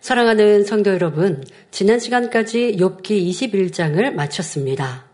[0.00, 5.04] 사랑하는 성도 여러분, 지난 시간까지 욥기 21장을 마쳤습니다.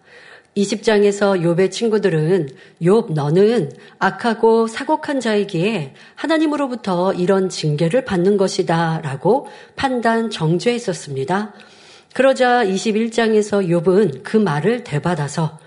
[0.56, 2.50] 20장에서 욥의 친구들은
[2.82, 11.54] 욥 너는 악하고 사곡한 자이기에 하나님으로부터 이런 징계를 받는 것이다라고 판단 정죄했었습니다.
[12.12, 15.58] 그러자 21장에서 욥은 그 말을 되받아서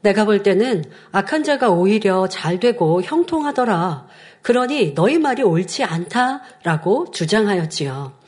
[0.00, 4.06] 내가 볼 때는 악한 자가 오히려 잘 되고 형통하더라.
[4.42, 8.19] 그러니 너희 말이 옳지 않다라고 주장하였지요.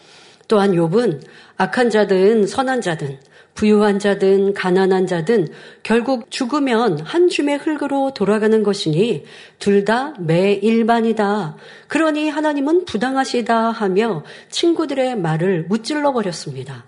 [0.53, 1.23] 또한 욥은
[1.57, 3.19] 악한 자든 선한 자든
[3.55, 5.49] 부유한 자든 가난한 자든
[5.83, 9.25] 결국 죽으면 한 줌의 흙으로 돌아가는 것이니
[9.59, 11.57] 둘 다 매일반이다.
[11.89, 16.85] 그러니 하나님은 부당하시다 하며 친구들의 말을 무찔러 버렸습니다.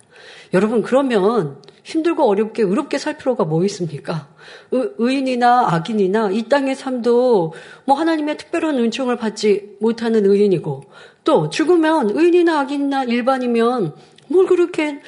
[0.52, 4.28] 여러분 그러면 힘들고 어렵게 의롭게 살 필요가 뭐 있습니까?
[4.72, 7.52] 의 인이나 악인이나 이 땅의 삶도
[7.84, 10.84] 뭐 하나님의 특별한 은총을 받지 못하는 의인이고
[11.24, 13.94] 또 죽으면 의인이나 악인이나 일반이면
[14.28, 15.00] 뭘 그렇게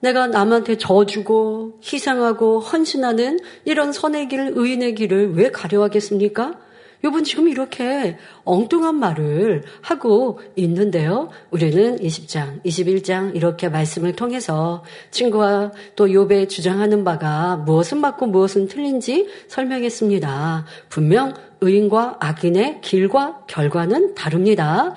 [0.00, 6.58] 내가 남한테 져주고 희생하고 헌신하는 이런 선의 길, 의인의 길을 왜 가려하겠습니까?
[7.02, 11.30] 요번 지금 이렇게 엉뚱한 말을 하고 있는데요.
[11.50, 19.28] 우리는 20장, 21장 이렇게 말씀을 통해서 친구와 또 욥의 주장하는 바가 무엇은 맞고 무엇은 틀린지
[19.48, 20.66] 설명했습니다.
[20.88, 24.94] 분명 의인과 악인의 길과 결과는 다릅니다.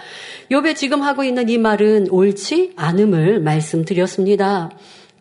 [0.49, 4.69] 욥의 지금 하고 있는 이 말은 옳지 않음을 말씀드렸습니다.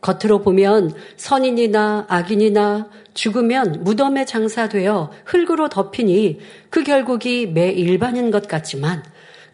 [0.03, 9.03] 겉으로 보면 선인이나 악인이나 죽으면 무덤에 장사되어 흙으로 덮이니 그 결국이 매 일반인 것 같지만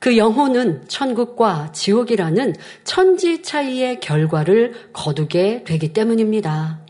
[0.01, 2.55] 그 영혼은 천국과 지옥이라는
[2.85, 6.81] 천지 차이의 결과를 거두게 되기 때문입니다.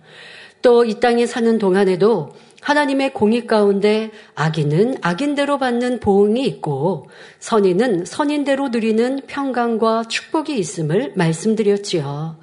[0.62, 8.68] 또 이 땅에 사는 동안에도 하나님의 공의 가운데 악인은 악인대로 받는 보응이 있고 선인은 선인대로
[8.68, 12.36] 누리는 평강과 축복이 있음을 말씀드렸지요.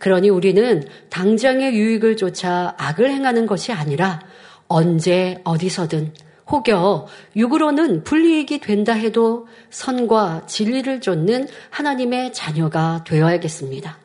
[0.00, 4.20] 그러니 우리는 당장의 유익을 쫓아 악을 행하는 것이 아니라
[4.66, 6.12] 언제 어디서든
[6.50, 13.98] 혹여 육으로는 불이익이 된다 해도 선과 진리를 쫓는 하나님의 자녀가 되어야겠습니다.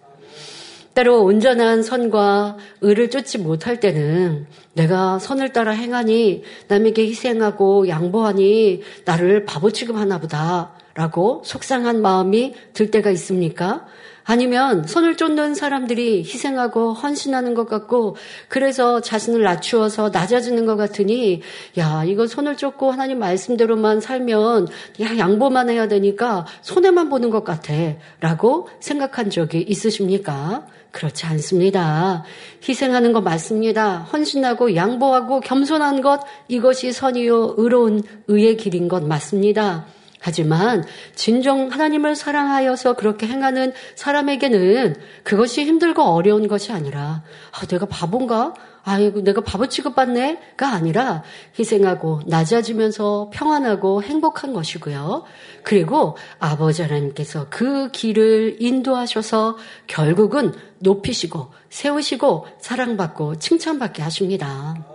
[0.94, 9.46] 때로 온전한 선과 의를 쫓지 못할 때는 내가 선을 따라 행하니 남에게 희생하고 양보하니 나를
[9.46, 13.86] 바보 취급하나 보다 라고 속상한 마음이 들 때가 있습니까?
[14.26, 18.16] 아니면 손을 쫓는 사람들이 희생하고 헌신하는 것 같고
[18.48, 21.42] 그래서 자신을 낮추어서 낮아지는 것 같으니
[21.78, 24.68] 야 이거 손을 쫓고 하나님 말씀대로만 살면
[25.02, 30.66] 야 양보만 해야 되니까 손해만 보는 것 같아라고 생각한 적이 있으십니까?
[30.92, 32.24] 그렇지 않습니다.
[32.68, 33.98] 희생하는 거 맞습니다.
[33.98, 39.86] 헌신하고 양보하고 겸손한 것 이것이 선이요 의로운 의의 길인 것 맞습니다.
[40.26, 47.22] 하지만 진정 하나님을 사랑하여서 그렇게 행하는 사람에게는 그것이 힘들고 어려운 것이 아니라
[47.52, 48.56] 아, 내가 바본가?
[48.84, 51.22] 아이고 내가 바보 취급받네가 아니라
[51.60, 55.26] 희생하고 낮아지면서 평안하고 행복한 것이고요.
[55.62, 64.95] 그리고 아버지 하나님께서 그 길을 인도하셔서 결국은 높이시고 세우시고 사랑받고 칭찬받게 하십니다.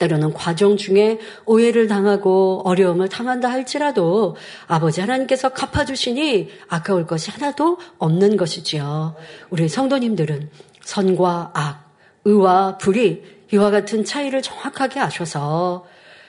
[0.00, 4.34] 때로는 과정 중에 오해를 당하고 어려움을 당한다 할지라도
[4.66, 9.14] 아버지 하나님께서 갚아주시니 아까울 것이 하나도 없는 것이지요.
[9.50, 10.50] 우리 성도님들은
[10.82, 11.94] 선과 악,
[12.24, 13.22] 의와 불이
[13.52, 15.86] 이와 같은 차이를 정확하게 아셔서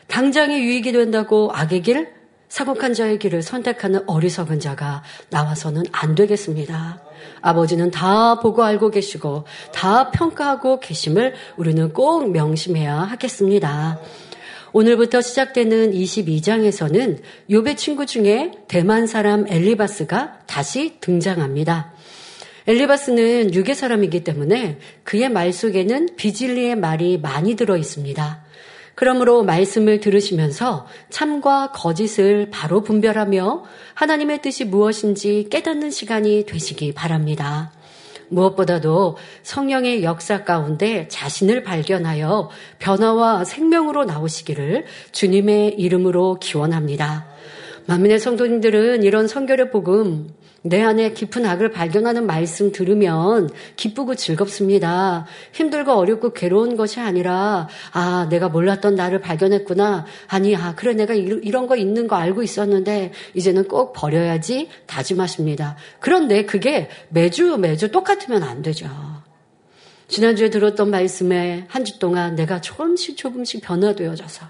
[0.07, 2.09] 당장의 유익이 된다고 악의 길,
[2.49, 7.01] 사곡한 자의 길을 선택하는 어리석은 자가 나와서는 안 되겠습니다.
[7.41, 13.99] 아버지는 다 보고 알고 계시고 다 평가하고 계심을 우리는 꼭 명심해야 하겠습니다.
[14.73, 21.93] 오늘부터 시작되는 22장에서는 요배 친구 중에 대만 사람 엘리바스가 다시 등장합니다.
[22.67, 28.40] 엘리바스는 유괴 사람이기 때문에 그의 말 속에는 비질리의 말이 많이 들어 있습니다.
[29.01, 33.63] 그러므로 말씀을 들으시면서 참과 거짓을 바로 분별하며
[33.95, 37.71] 하나님의 뜻이 무엇인지 깨닫는 시간이 되시기 바랍니다.
[38.29, 47.30] 무엇보다도 성령의 역사 가운데 자신을 발견하여 변화와 생명으로 나오시기를 주님의 이름으로 기원합니다.
[47.87, 50.29] 만민의 성도님들은 이런 성결의 복음
[50.63, 55.25] 내 안에 깊은 악을 발견하는 말씀 들으면 기쁘고 즐겁습니다.
[55.53, 60.05] 힘들고 어렵고 괴로운 것이 아니라, 아, 내가 몰랐던 나를 발견했구나.
[60.27, 65.77] 아니, 아, 그래, 내가 이런 거 있는 거 알고 있었는데, 이제는 꼭 버려야지 다짐하십니다.
[65.99, 68.87] 그런데 그게 매주 매주 똑같으면 안 되죠.
[70.11, 74.45] 지난주에 들었던 말씀에 한 주 동안 내가 조금씩 조금씩 변화되어져서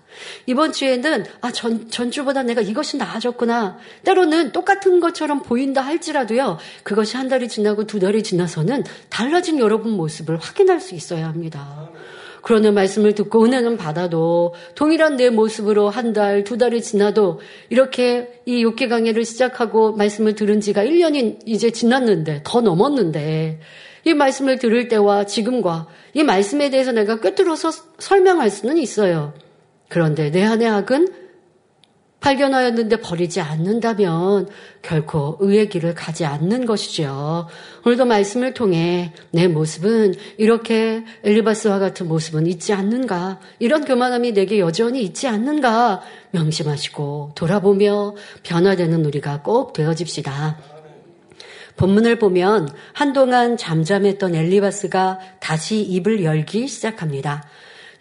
[0.48, 3.78] 이번 주에는 아, 전, 전주보다 내가 이것이 나아졌구나.
[4.04, 6.58] 때로는 똑같은 것처럼 보인다 할지라도요.
[6.84, 11.90] 그것이 한 달이 지나고 두 달이 지나서는 달라진 여러분 모습을 확인할 수 있어야 합니다.
[12.42, 18.63] 그러는 말씀을 듣고 은혜는 받아도 동일한 내 모습으로 한 달, 두 달이 지나도 이렇게 이
[18.63, 23.60] 욕기 강의를 시작하고 말씀을 들은 지가 1년이 이제 지났는데 더 넘었는데
[24.03, 29.33] 이 말씀을 들을 때와 지금과 이 말씀에 대해서 내가 꿰뚫어서 설명할 수는 있어요.
[29.89, 31.21] 그런데 내 안의 악은
[32.21, 34.48] 발견하였는데 버리지 않는다면
[34.83, 37.48] 결코 의의 길을 가지 않는 것이죠.
[37.83, 43.39] 오늘도 말씀을 통해 내 모습은 이렇게 엘리바스와 같은 모습은 있지 않는가?
[43.57, 46.01] 이런 교만함이 내게 여전히 있지 않는가?
[46.30, 50.70] 명심하시고 돌아보며 변화되는 우리가 꼭 되어집시다.
[51.77, 57.44] 본문을 보면 한동안 잠잠했던 엘리바스가 다시 입을 열기 시작합니다.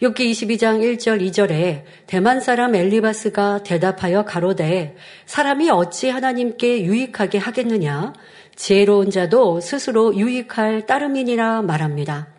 [0.01, 4.95] 6기 22장 1절 2절에 대만 사람 엘리바스가 대답하여 가로되
[5.27, 8.13] 사람이 어찌 하나님께 유익하게 하겠느냐
[8.55, 12.29] 지혜로운 자도 스스로 유익할 따름이니라 말합니다.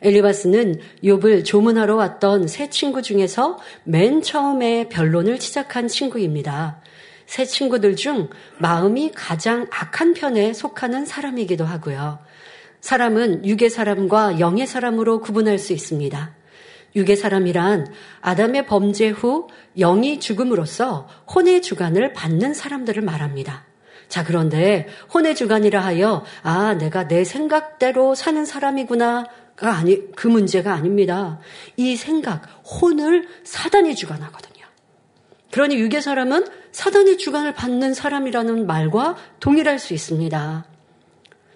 [0.00, 6.80] 엘리바스는 욥을 조문하러 왔던 세 친구 중에서 맨 처음에 변론을 시작한 친구입니다.
[7.32, 12.18] 세 친구들 중 마음이 가장 악한 편에 속하는 사람이기도 하고요.
[12.82, 16.34] 사람은 육의 사람과 영의 사람으로 구분할 수 있습니다.
[16.94, 17.86] 육의 사람이란
[18.20, 19.48] 아담의 범죄 후
[19.78, 23.64] 영이 죽음으로써 혼의 주관을 받는 사람들을 말합니다.
[24.10, 29.24] 자, 그런데 혼의 주관이라 하여, 아, 내가 내 생각대로 사는 사람이구나
[29.56, 31.40] 가 아니, 그 문제가 아닙니다.
[31.78, 34.66] 이 생각, 혼을 사단이 주관하거든요.
[35.50, 40.64] 그러니 육의 사람은 사단의 주관을 받는 사람이라는 말과 동일할 수 있습니다.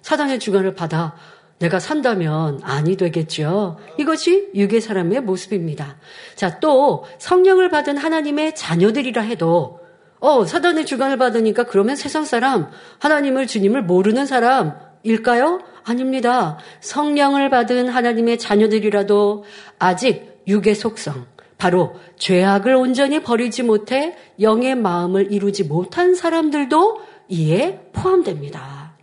[0.03, 1.17] 사단의 주관을 받아
[1.59, 3.79] 내가 산다면 아니 되겠죠.
[3.99, 5.97] 이것이 유괴 사람의 모습입니다.
[6.35, 9.81] 자, 또 성령을 받은 하나님의 자녀들이라 해도
[10.19, 15.61] 어, 사단의 주관을 받으니까 그러면 세상 사람, 하나님을 주님을 모르는 사람일까요?
[15.85, 16.59] 아닙니다.
[16.81, 19.45] 성령을 받은 하나님의 자녀들이라도
[19.79, 21.27] 아직 육의 속성,
[21.59, 28.95] 바로 죄악을 온전히 버리지 못해 영의 마음을 이루지 못한 사람들도 이에 포함됩니다.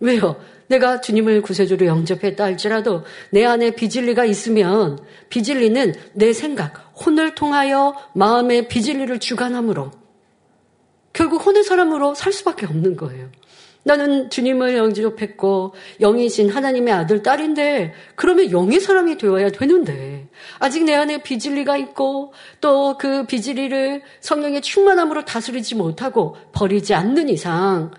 [0.00, 0.36] 왜요?
[0.68, 4.98] 내가 주님을 구세주로 영접했다 할지라도 내 안에 비질리가 있으면
[5.30, 9.90] 비질리는 내 생각, 혼을 통하여 마음의 비질리를 주관함으로
[11.12, 13.28] 결국 혼의 사람으로 살 수밖에 없는 거예요.
[13.88, 21.22] 나는 주님을 영접했고 영이신 하나님의 아들 딸인데 그러면 영의 사람이 되어야 되는데 아직 내 안에
[21.22, 27.90] 비질리가 있고 또 그 비질리를 성령의 충만함으로 다스리지 못하고 버리지 않는 이상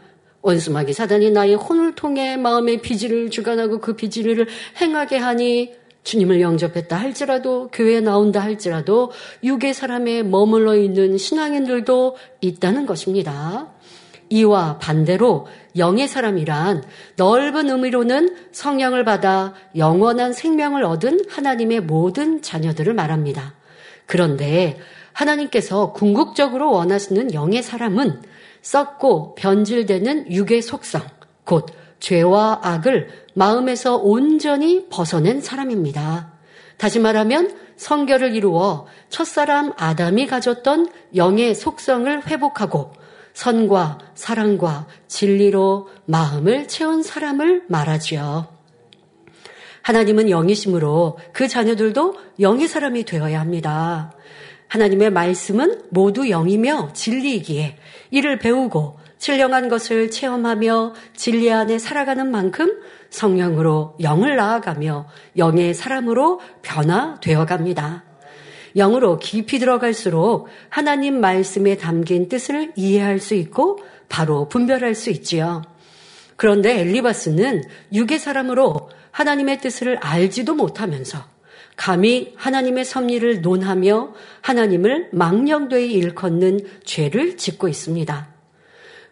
[0.42, 4.48] 원수마귀 사단이 나의 혼을 통해 마음의 비질을 주관하고 그 비질을
[4.80, 9.12] 행하게 하니 주님을 영접했다 할지라도 교회에 나온다 할지라도
[9.44, 13.74] 육의 사람에 머물러 있는 신앙인들도 있다는 것입니다.
[14.30, 15.48] 이와 반대로
[15.78, 16.84] 영의 사람이란
[17.16, 23.56] 넓은 의미로는 성령을 받아 영원한 생명을 얻은 하나님의 모든 자녀들을 말합니다.
[24.06, 24.80] 그런데
[25.14, 28.22] 하나님께서 궁극적으로 원하시는 영의 사람은
[28.62, 31.02] 썩고 변질되는 육의 속성,
[31.44, 31.68] 곧
[32.00, 36.34] 죄와 악을 마음에서 온전히 벗어낸 사람입니다.
[36.78, 42.94] 다시 말하면 성결을 이루어 첫사람 아담이 가졌던 영의 속성을 회복하고
[43.40, 48.50] 선과 사랑과 진리로 마음을 채운 사람을 말하지요.
[49.82, 54.12] 하나님은 영이심으로 그 자녀들도 영의 사람이 되어야 합니다.
[54.68, 57.78] 하나님의 말씀은 모두 영이며 진리이기에
[58.12, 67.46] 이를 배우고 신령한 것을 체험하며 진리 안에 살아가는 만큼 성령으로 영을 나아가며 영의 사람으로 변화되어
[67.46, 68.04] 갑니다.
[68.76, 75.64] 영으로 깊이 들어갈수록 하나님 말씀에 담긴 뜻을 이해할 수 있고 바로 분별할 수 있지요.
[76.36, 81.20] 그런데 엘리바스는 육의 사람으로 하나님의 뜻을 알지도 못하면서
[81.76, 88.28] 감히 하나님의 섭리를 논하며 하나님을 망령되이 일컫는 죄를 짓고 있습니다.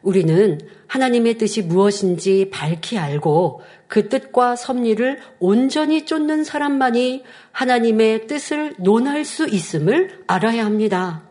[0.02, 9.25] 우리는 하나님의 뜻이 무엇인지 밝히 알고 그 뜻과 섭리를 온전히 쫓는 사람만이 하나님의 뜻을 논할
[9.25, 11.24] 수 있음을 알아야 합니다.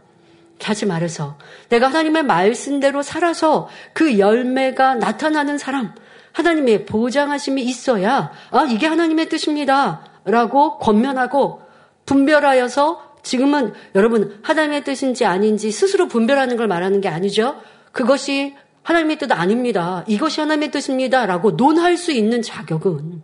[0.63, 1.37] 하지 말아서
[1.69, 5.95] 내가 하나님의 말씀대로 살아서 그 열매가 나타나는 사람,
[6.33, 10.05] 하나님의 보장하심이 있어야 아 이게 하나님의 뜻입니다.
[10.25, 11.63] 라고 권면하고
[12.05, 17.61] 분별하여서 지금은 여러분 하나님의 뜻인지 아닌지 스스로 분별하는 걸 말하는 게 아니죠.
[17.93, 18.55] 그것이
[18.87, 20.05] 하나님의 뜻 아닙니다.
[20.07, 21.27] 이것이 하나님의 뜻입니다.
[21.27, 23.21] 라고 논할 수 있는 자격은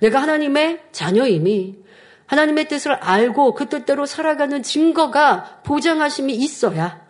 [0.00, 1.76] 내가 하나님의 자녀임이
[2.24, 7.04] 하나님의 뜻을 알고 그 뜻대로 살아가는 증거가 보장하심이 있어야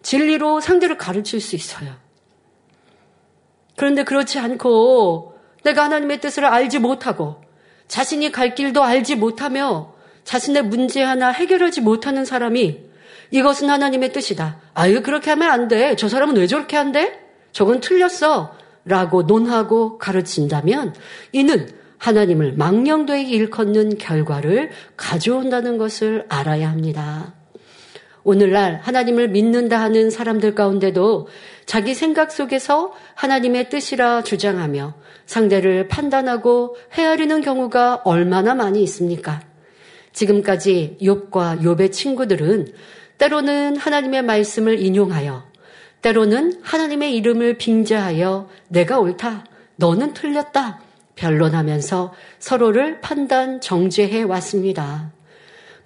[0.00, 1.92] 진리로 상대를 가르칠 수 있어요.
[3.76, 7.42] 그런데 그렇지 않고 내가 하나님의 뜻을 알지 못하고
[7.86, 9.92] 자신이 갈 길도 알지 못하며
[10.24, 12.91] 자신의 문제 하나 해결하지 못하는 사람이
[13.32, 14.60] 이것은 하나님의 뜻이다.
[14.74, 15.96] 아유, 그렇게 하면 안 돼.
[15.96, 17.18] 저 사람은 왜 저렇게 한대?
[17.50, 18.56] 저건 틀렸어.
[18.84, 20.94] 라고 논하고 가르친다면
[21.30, 27.34] 이는 하나님을 망령되게 일컫는 결과를 가져온다는 것을 알아야 합니다.
[28.24, 31.28] 오늘날 하나님을 믿는다 하는 사람들 가운데도
[31.64, 34.94] 자기 생각 속에서 하나님의 뜻이라 주장하며
[35.26, 39.40] 상대를 판단하고 헤아리는 경우가 얼마나 많이 있습니까?
[40.12, 42.66] 지금까지 욥과 욥의 친구들은
[43.22, 45.44] 때로는 하나님의 말씀을 인용하여
[46.00, 49.44] 때로는 하나님의 이름을 빙자하여 내가 옳다,
[49.76, 50.80] 너는 틀렸다
[51.14, 55.12] 변론하면서 서로를 판단 정죄해 왔습니다.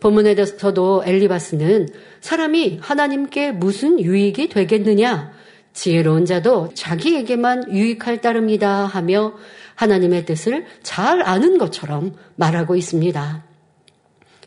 [0.01, 1.89] 본문에서도 엘리바스는
[2.23, 5.31] 사람이 하나님께 무슨 유익이 되겠느냐
[5.75, 9.35] 지혜로운 자도 자기에게만 유익할 따름이다 하며
[9.75, 13.46] 하나님의 뜻을 잘 아는 것처럼 말하고 있습니다.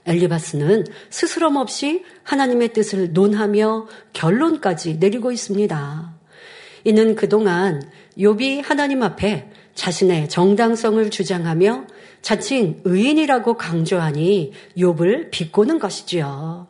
[0.09, 6.13] 엘리바스는 스스럼 없이 하나님의 뜻을 논하며 결론까지 내리고 있습니다.
[6.85, 7.83] 이는 그동안
[8.17, 11.85] 욥이 하나님 앞에 자신의 정당성을 주장하며
[12.21, 16.67] 자칭 의인이라고 강조하니 욥을 비꼬는 것이지요.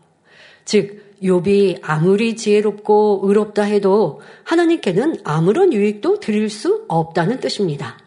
[0.66, 7.98] 즉 욥이 아무리 지혜롭고 의롭다 해도 하나님께는 아무런 유익도 드릴 수 없다는 뜻입니다.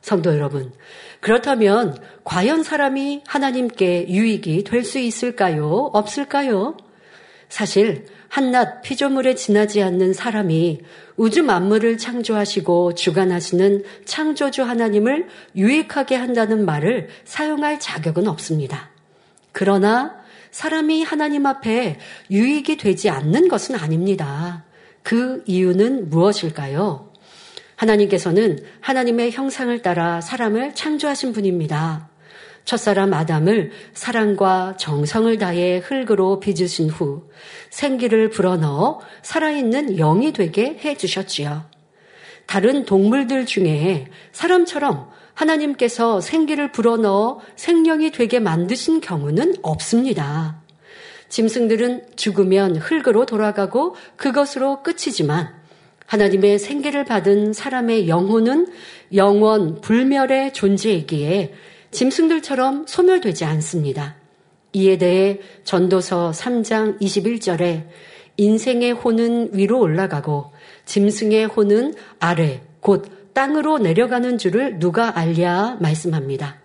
[0.00, 0.72] 성도 여러분,
[1.20, 1.96] 그렇다면
[2.30, 5.90] 과연 사람이 하나님께 유익이 될 수 있을까요?
[5.92, 6.76] 없을까요?
[7.48, 10.80] 사실 한낱 피조물에 지나지 않는 사람이
[11.16, 18.90] 우주 만물을 창조하시고 주관하시는 창조주 하나님을 유익하게 한다는 말을 사용할 자격은 없습니다.
[19.50, 20.14] 그러나
[20.52, 21.98] 사람이 하나님 앞에
[22.30, 24.62] 유익이 되지 않는 것은 아닙니다.
[25.02, 27.10] 그 이유는 무엇일까요?
[27.74, 32.09] 하나님께서는 하나님의 형상을 따라 사람을 창조하신 분입니다.
[32.70, 37.28] 첫사람 아담을 사랑과 정성을 다해 흙으로 빚으신 후
[37.68, 41.64] 생기를 불어넣어 살아있는 영이 되게 해 주셨지요.
[42.46, 50.62] 다른 동물들 중에 사람처럼 하나님께서 생기를 불어넣어 생명이 되게 만드신 경우는 없습니다.
[51.28, 55.52] 짐승들은 죽으면 흙으로 돌아가고 그것으로 끝이지만
[56.06, 58.68] 하나님의 생기를 받은 사람의 영혼은
[59.12, 61.52] 영원 불멸의 존재이기에
[61.90, 64.16] 짐승들처럼 소멸되지 않습니다.
[64.72, 67.86] 이에 대해 전도서 3장 21절에
[68.36, 70.52] 인생의 혼은 위로 올라가고
[70.86, 76.60] 짐승의 혼은 아래 곧 땅으로 내려가는 줄을 누가 알랴 말씀합니다.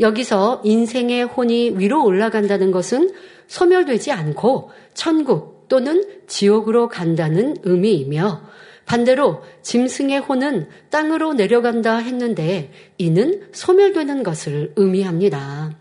[0.00, 3.10] 여기서 인생의 혼이 위로 올라간다는 것은
[3.46, 8.42] 소멸되지 않고 천국 또는 지옥으로 간다는 의미이며
[8.86, 15.76] 반대로 짐승의 혼은 땅으로 내려간다 했는데 이는 소멸되는 것을 의미합니다.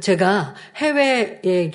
[0.00, 1.70] 제가 해외에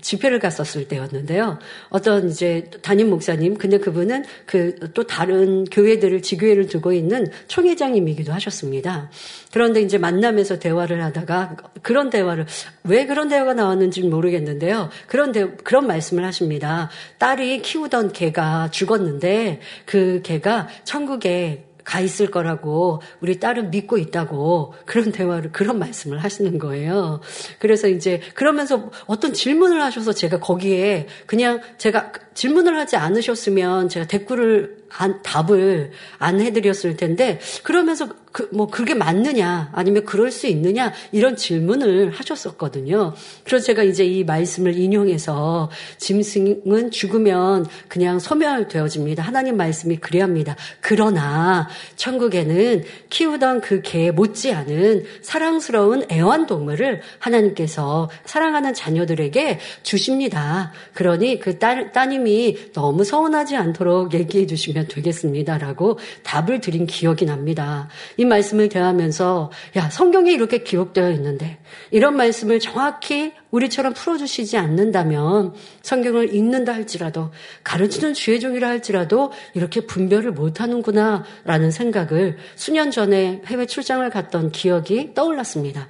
[0.00, 1.58] 집회를 갔었을 때였는데요.
[1.88, 9.10] 어떤 이제 담임 목사님, 근데 그분은 그 또 다른 교회들을 지교회를 두고 있는 총회장님이기도 하셨습니다.
[9.52, 12.46] 그런데 이제 만나면서 대화를 하다가 그런 대화를
[12.84, 14.90] 왜 그런 대화가 나왔는지는 모르겠는데요.
[15.06, 16.90] 그런 대, 그런 말씀을 하십니다.
[17.18, 25.12] 딸이 키우던 개가 죽었는데 그 개가 천국에 가 있을 거라고 우리 딸은 믿고 있다고 그런
[25.12, 27.20] 대화를 그런 말씀을 하시는 거예요.
[27.58, 34.83] 그래서 이제 그러면서 어떤 질문을 하셔서 제가 거기에 그냥 제가 질문을 하지 않으셨으면 제가 댓글을
[34.98, 41.36] 안, 답을 안 해드렸을 텐데 그러면서 그, 뭐 그게 맞느냐 아니면 그럴 수 있느냐 이런
[41.36, 43.14] 질문을 하셨었거든요.
[43.44, 49.22] 그래서 제가 이제 이 말씀을 인용해서 짐승은 죽으면 그냥 소멸되어집니다.
[49.22, 50.56] 하나님 말씀이 그래합니다.
[50.80, 60.72] 그러나 천국에는 키우던 그 개 못지않은 사랑스러운 애완동물을 하나님께서 사랑하는 자녀들에게 주십니다.
[60.94, 67.88] 그러니 그 따, 따님이 너무 서운하지 않도록 얘기해 주시면 되겠습니다라고 답을 드린 기억이 납니다.
[68.16, 71.58] 이 말씀을 대하면서 야 성경에 이렇게 기록되어 있는데
[71.90, 77.30] 이런 말씀을 정확히 우리처럼 풀어주시지 않는다면 성경을 읽는다 할지라도
[77.62, 85.88] 가르치는 주의 종이라 할지라도 이렇게 분별을 못하는구나라는 생각을 수년 전에 해외 출장을 갔던 기억이 떠올랐습니다.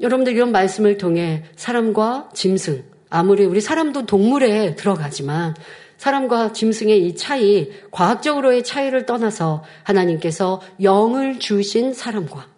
[0.00, 5.54] 여러분들 이런 말씀을 통해 사람과 짐승, 아무리 우리 사람도 동물에 들어가지만
[6.02, 12.48] 사람과 짐승의 이 차이, 과학적으로의 차이를 떠나서 하나님께서 영을 주신 사람과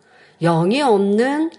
[0.40, 1.50] 영이 없는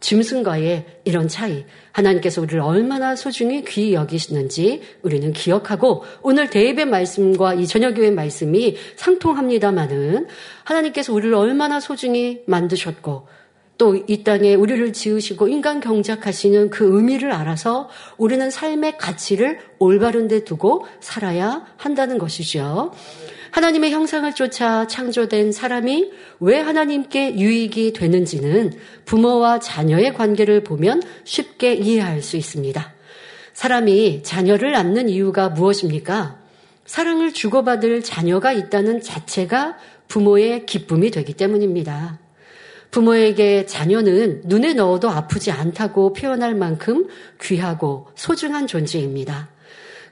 [0.00, 7.66] 짐승과의 이런 차이, 하나님께서 우리를 얼마나 소중히 귀히 여기시는지 우리는 기억하고 오늘 대입의 말씀과 이
[7.66, 10.26] 저녁교회 말씀이 상통합니다마는
[10.64, 13.26] 하나님께서 우리를 얼마나 소중히 만드셨고
[13.78, 20.44] 또 이 땅에 우리를 지으시고 인간 경작하시는 그 의미를 알아서 우리는 삶의 가치를 올바른 데
[20.44, 22.92] 두고 살아야 한다는 것이죠.
[23.50, 26.10] 하나님의 형상을 쫓아 창조된 사람이
[26.40, 28.72] 왜 하나님께 유익이 되는지는
[29.04, 32.94] 부모와 자녀의 관계를 보면 쉽게 이해할 수 있습니다.
[33.52, 36.40] 사람이 자녀를 낳는 이유가 무엇입니까?
[36.86, 39.76] 사랑을 주고받을 자녀가 있다는 자체가
[40.08, 42.18] 부모의 기쁨이 되기 때문입니다.
[42.92, 47.08] 부모에게 자녀는 눈에 넣어도 아프지 않다고 표현할 만큼
[47.40, 49.48] 귀하고 소중한 존재입니다.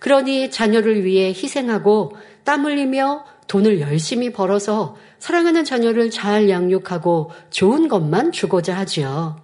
[0.00, 8.32] 그러니 자녀를 위해 희생하고 땀 흘리며 돈을 열심히 벌어서 사랑하는 자녀를 잘 양육하고 좋은 것만
[8.32, 9.36] 주고자 하지요.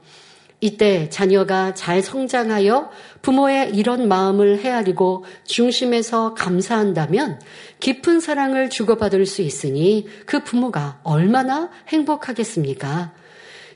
[0.63, 2.89] 이때 자녀가 잘 성장하여
[3.21, 7.39] 부모의 이런 마음을 헤아리고 중심에서 감사한다면
[7.81, 13.13] 깊은 사랑을 주고받을 수 있으니 그 부모가 얼마나 행복하겠습니까?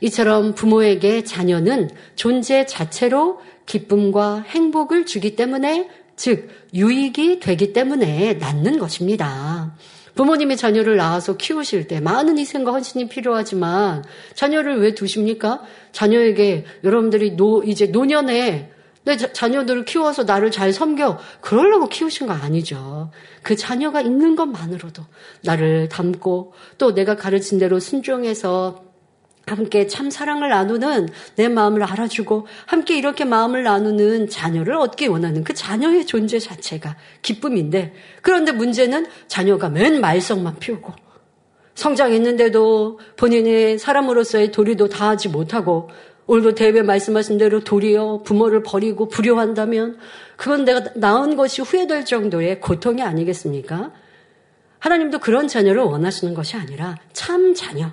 [0.00, 9.74] 이처럼 부모에게 자녀는 존재 자체로 기쁨과 행복을 주기 때문에 즉 유익이 되기 때문에 낳는 것입니다.
[10.14, 14.04] 부모님이 자녀를 낳아서 키우실 때 많은 희생과 헌신이 필요하지만
[14.34, 15.62] 자녀를 왜 두십니까?
[15.92, 18.70] 자녀에게 여러분들이 노, 이제 노년에
[19.04, 21.18] 내 자녀들을 키워서 나를 잘 섬겨.
[21.40, 23.10] 그러려고 키우신 거 아니죠.
[23.42, 25.02] 그 자녀가 있는 것만으로도
[25.42, 28.89] 나를 담고 또 내가 가르친 대로 순종해서
[29.54, 35.54] 함께 참 사랑을 나누는 내 마음을 알아주고 함께 이렇게 마음을 나누는 자녀를 얻기 원하는 그
[35.54, 40.92] 자녀의 존재 자체가 기쁨인데 그런데 문제는 자녀가 맨 말썽만 피우고
[41.74, 45.88] 성장했는데도 본인의 사람으로서의 도리도 다하지 못하고
[46.26, 49.98] 오늘도 대회 말씀하신 대로 도리어 부모를 버리고 불효한다면
[50.36, 53.92] 그건 내가 낳은 것이 후회될 정도의 고통이 아니겠습니까?
[54.78, 57.90] 하나님도 그런 자녀를 원하시는 것이 아니라 참 자녀,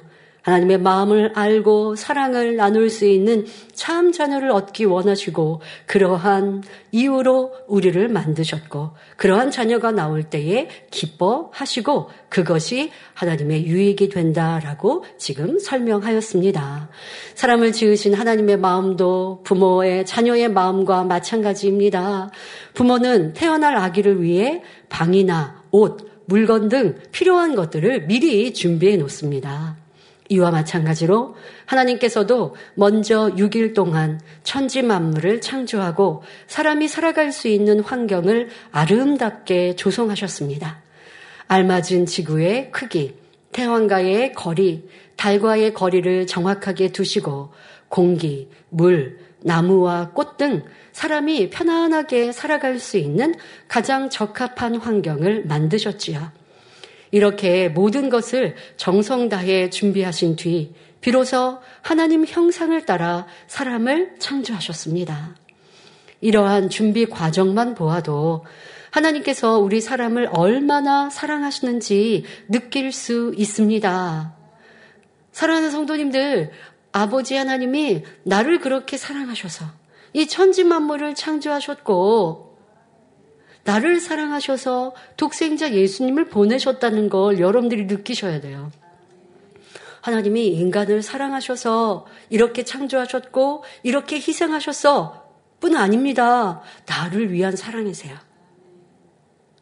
[0.47, 8.91] 하나님의 마음을 알고 사랑을 나눌 수 있는 참 자녀를 얻기 원하시고 그러한 이유로 우리를 만드셨고
[9.17, 16.89] 그러한 자녀가 나올 때에 기뻐하시고 그것이 하나님의 유익이 된다라고 지금 설명하였습니다.
[17.35, 22.31] 사람을 지으신 하나님의 마음도 부모의 자녀의 마음과 마찬가지입니다.
[22.73, 29.86] 부모는 태어날 아기를 위해 방이나 옷, 물건 등 필요한 것들을 미리 준비해 놓습니다.
[30.29, 31.35] 이와 마찬가지로
[31.65, 40.81] 하나님께서도 먼저 6일 동안 천지 만물을 창조하고 사람이 살아갈 수 있는 환경을 아름답게 조성하셨습니다.
[41.47, 43.15] 알맞은 지구의 크기,
[43.53, 47.53] 태양과의 거리, 달과의 거리를 정확하게 두시고
[47.89, 53.35] 공기, 물, 나무와 꽃 등 사람이 편안하게 살아갈 수 있는
[53.67, 56.31] 가장 적합한 환경을 만드셨지요.
[57.11, 65.35] 이렇게 모든 것을 정성 다해 준비하신 뒤 비로소 하나님 형상을 따라 사람을 창조하셨습니다.
[66.21, 68.43] 이러한 준비 과정만 보아도
[68.91, 74.35] 하나님께서 우리 사람을 얼마나 사랑하시는지 느낄 수 있습니다.
[75.31, 76.51] 사랑하는 성도님들,
[76.91, 79.65] 아버지 하나님이 나를 그렇게 사랑하셔서
[80.13, 82.46] 이 천지 만물을 창조하셨고
[83.67, 88.71] 나를 사랑하셔서 독생자 예수님을 보내셨다는 걸 여러분들이 느끼셔야 돼요.
[89.99, 95.27] 하나님이 인간을 사랑하셔서 이렇게 창조하셨고 이렇게 희생하셨어
[95.59, 96.61] 뿐 아닙니다.
[96.85, 98.17] 나를 위한 사랑이세요.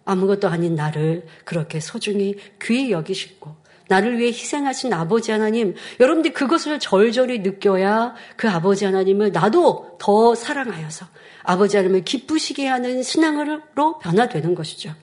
[0.05, 3.55] 아무것도 아닌 나를 그렇게 소중히 귀히 여기시고
[3.87, 11.05] 나를 위해 희생하신 아버지 하나님, 여러분들이 그것을 절절히 느껴야 그 아버지 하나님을 나도 더 사랑하여서
[11.43, 14.93] 아버지 하나님을 기쁘시게 하는 신앙으로 변화되는 것이죠.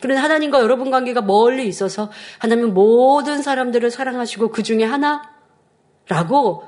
[0.00, 6.64] 그런데 하나님과 여러분 관계가 멀리 있어서 하나님은 모든 사람들을 사랑하시고 그 중에 하나라고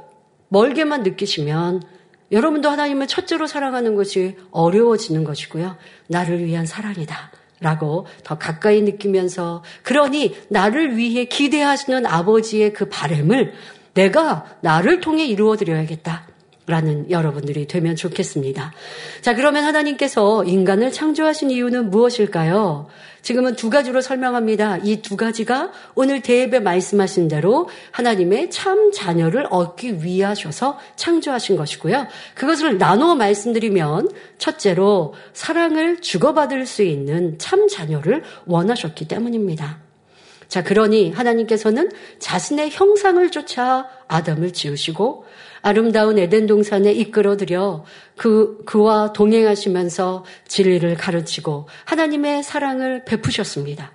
[0.49, 1.83] 멀게만 느끼시면
[2.31, 5.77] 여러분도 하나님을 첫째로 사랑하는 것이 어려워지는 것이고요.
[6.09, 7.33] 나를 위한 사랑이다.
[7.61, 13.53] 라고 더 가까이 느끼면서 그러니 나를 위해 기대하시는 아버지의 그 바램을
[13.95, 16.29] 내가 나를 통해 이루어 드려야겠다.
[16.69, 18.73] 라는 여러분들이 되면 좋겠습니다.
[19.23, 22.89] 자, 그러면 하나님께서 인간을 창조하신 이유는 무엇일까요?
[23.23, 24.79] 지금은 두 가지로 설명합니다.
[24.85, 32.07] 이 두 가지가 오늘 대입에 말씀하신 대로 하나님의 참 자녀를 얻기 위하셔서 창조하신 것이고요.
[32.35, 39.79] 그것을 나누어 말씀드리면 첫째로 사랑을 주고받을 수 있는 참 자녀를 원하셨기 때문입니다.
[40.49, 45.25] 자, 그러니 하나님께서는 자신의 형상을 쫓아 아담을 지으시고
[45.63, 47.85] 아름다운 에덴 동산에 이끌어들여
[48.17, 53.93] 그, 그와 동행하시면서 진리를 가르치고 하나님의 사랑을 베푸셨습니다.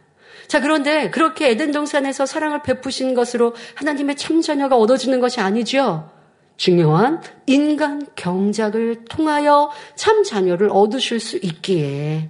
[0.48, 6.10] 자, 그런데 그렇게 에덴 동산에서 사랑을 베푸신 것으로 하나님의 참자녀가 얻어지는 것이 아니죠.
[6.58, 12.30] 중요한 인간 경작을 통하여 참 자녀를 얻으실 수 있기에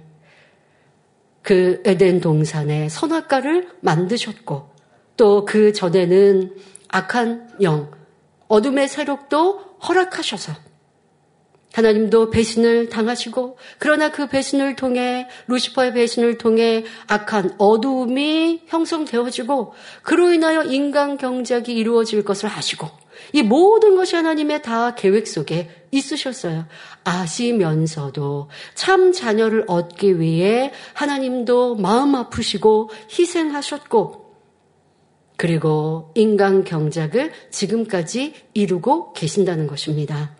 [1.42, 4.74] 그 에덴 동산에 선악과를 만드셨고
[5.16, 6.56] 또 그 전에는
[6.88, 7.90] 악한 영,
[8.54, 10.52] 어둠의 세력도 허락하셔서
[11.72, 20.62] 하나님도 배신을 당하시고 그러나 그 배신을 통해 루시퍼의 배신을 통해 악한 어두움이 형성되어지고 그로 인하여
[20.62, 22.88] 인간 경작이 이루어질 것을 아시고
[23.32, 26.66] 이 모든 것이 하나님의 다 계획 속에 있으셨어요.
[27.02, 34.23] 아시면서도 참 자녀를 얻기 위해 하나님도 마음 아프시고 희생하셨고
[35.36, 40.36] 그리고 인간 경작을 지금까지 이루고 계신다는 것입니다.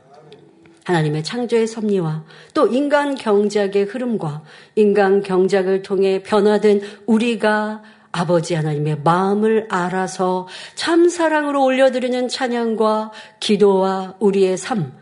[0.85, 4.45] 하나님의 창조의 섭리와 또 인간 경작의 흐름과
[4.77, 14.57] 인간 경작을 통해 변화된 우리가 아버지 하나님의 마음을 알아서 참 사랑으로 올려드리는 찬양과 기도와 우리의
[14.57, 14.93] 삶,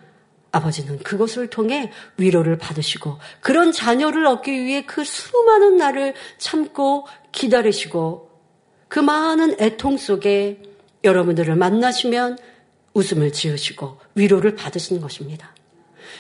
[0.51, 8.32] 아버지는 그것을 통해 위로를 받으시고 그런 자녀를 얻기 위해 그 수많은 날을 참고 기다리시고
[8.93, 10.61] 그 많은 애통 속에
[11.03, 12.37] 여러분들을 만나시면
[12.93, 15.55] 웃음을 지으시고 위로를 받으시는 것입니다.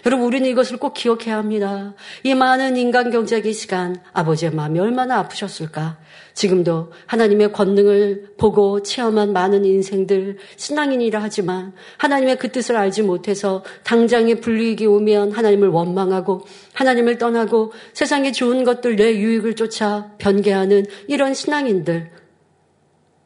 [0.07, 1.93] 여러분, 우리는 이것을 꼭 기억해야 합니다.
[2.23, 5.99] 이 많은 인간 경제의 시간, 아버지의 마음이 얼마나 아프셨을까?
[6.33, 14.41] 지금도 하나님의 권능을 보고 체험한 많은 인생들, 신앙인이라 하지만 하나님의 그 뜻을 알지 못해서 당장의
[14.41, 22.22] 불이익이 오면 하나님을 원망하고 하나님을 떠나고 세상의 좋은 것들 내 유익을 쫓아 변개하는 이런 신앙인들,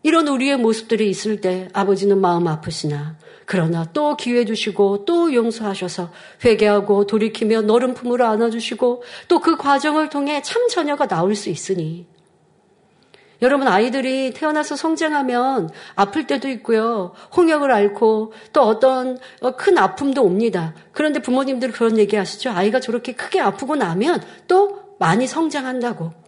[0.06, 6.12] 이런 우리의 모습들이 있을 때 아버지는 마음 아프시나 그러나 또 기회 주시고 또 용서하셔서
[6.44, 12.06] 회개하고 돌이키며 너른 품으로 안아주시고 또 그 과정을 통해 참 자녀가 나올 수 있으니
[13.42, 17.12] 여러분 아이들이 태어나서 성장하면 아플 때도 있고요.
[17.36, 19.18] 홍역을 앓고 또 어떤
[19.56, 20.72] 큰 아픔도 옵니다.
[20.92, 22.50] 그런데 부모님들 그런 얘기 하시죠.
[22.50, 26.25] 아이가 저렇게 크게 아프고 나면 또 많이 성장한다고.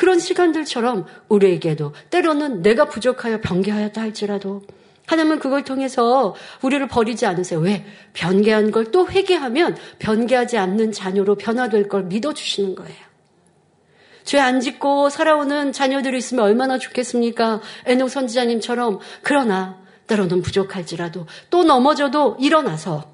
[0.00, 4.62] 그런 시간들처럼 우리에게도 때로는 내가 부족하여 변개하였다 할지라도
[5.04, 7.60] 하나님은 그걸 통해서 우리를 버리지 않으세요.
[7.60, 7.84] 왜?
[8.14, 12.96] 변개한 걸 또 회개하면 변개하지 않는 자녀로 변화될 걸 믿어주시는 거예요.
[14.24, 17.60] 죄 안 짓고 살아오는 자녀들이 있으면 얼마나 좋겠습니까?
[17.84, 19.00] 에녹 선지자님처럼.
[19.20, 23.09] 그러나 때로는 부족할지라도 또 넘어져도 일어나서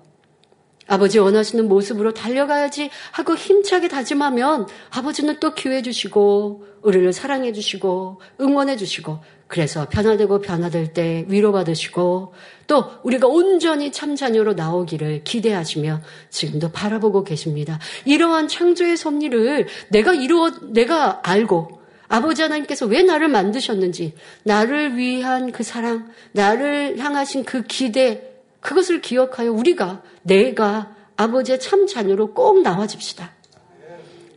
[0.87, 8.77] 아버지 원하시는 모습으로 달려가야지 하고 힘차게 다짐하면 아버지는 또 기회 주시고 우리를 사랑해 주시고 응원해
[8.77, 9.19] 주시고
[9.49, 12.35] 그래서 변화되고 변화될 때 위로받으시고
[12.67, 17.79] 또 우리가 온전히 참 자녀로 나오기를 기대하시며 지금도 바라보고 계십니다.
[18.05, 25.63] 이러한 창조의 섭리를 내가 이루어 내가 알고 아버지 하나님께서 왜 나를 만드셨는지 나를 위한 그
[25.63, 28.36] 사랑 나를 향하신 그 기대
[28.67, 33.31] 그것을 기억하여 우리가 내가 아버지의 참 자녀로 꼭 나와집시다.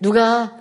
[0.01, 0.55] 누가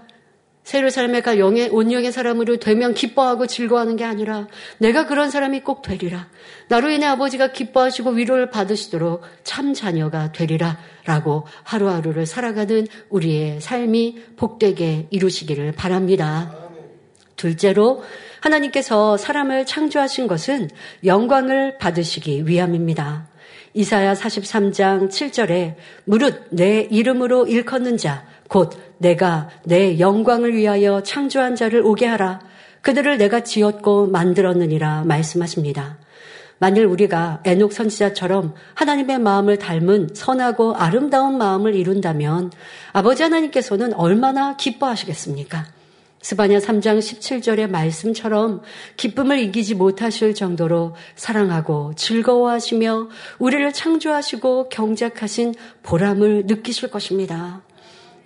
[0.65, 6.29] 새로 삶에가 영의 온영의 사람으로 되면 기뻐하고 즐거워하는 게 아니라 내가 그런 사람이 꼭 되리라.
[6.69, 15.73] 나로 인해 아버지가 기뻐하시고 위로를 받으시도록 참 자녀가 되리라라고 하루하루를 살아가는 우리의 삶이 복되게 이루시기를
[15.73, 16.55] 바랍니다.
[17.37, 18.03] 둘째로
[18.41, 20.71] 하나님께서 사람을 창조하신 것은
[21.05, 23.28] 영광을 받으시기 위함입니다.
[23.79, 31.83] 이사야 43장 7절에 무릇 내 이름으로 일컫는 자, 곧 내가 내 영광을 위하여 창조한 자를
[31.87, 32.41] 오게 하라.
[32.81, 35.97] 그들을 내가 지었고 만들었느니라 말씀하십니다.
[36.59, 42.51] 만일 우리가 에녹 선지자처럼 하나님의 마음을 닮은 선하고 아름다운 마음을 이룬다면
[42.93, 45.78] 아버지 하나님께서는 얼마나 기뻐하시겠습니까?
[46.21, 48.63] 스바냐 3장 17절의 말씀처럼
[48.97, 57.63] 기쁨을 이기지 못하실 정도로 사랑하고 즐거워하시며 우리를 창조하시고 경작하신 보람을 느끼실 것입니다.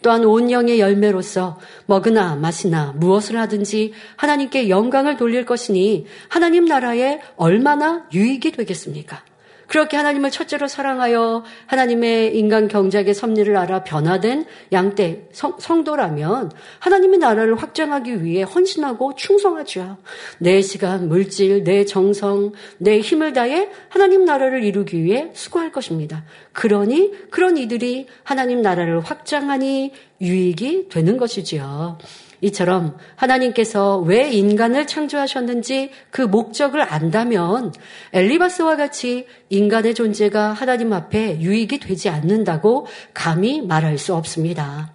[0.03, 8.05] 또한 온 영의 열매로서 먹으나 마시나 무엇을 하든지 하나님께 영광을 돌릴 것이니 하나님 나라에 얼마나
[8.13, 9.25] 유익이 되겠습니까?
[9.73, 17.57] 그렇게 하나님을 첫째로 사랑하여 하나님의 인간 경작의 섭리를 알아 변화된 양떼 성, 성도라면 하나님의 나라를
[17.57, 19.97] 확장하기 위해 헌신하고 충성하죠.
[20.37, 26.27] 내 시간, 물질, 내 정성, 내 힘을 다해 하나님 나라를 이루기 위해 수고할 것입니다.
[26.53, 31.97] 그러니 그런 이들이 하나님 나라를 확장하니 유익이 되는 것이지요.
[32.43, 37.73] 이처럼 하나님께서 왜 인간을 창조하셨는지 그 목적을 안다면
[38.13, 44.93] 엘리바스와 같이 인간의 존재가 하나님 앞에 유익이 되지 않는다고 감히 말할 수 없습니다.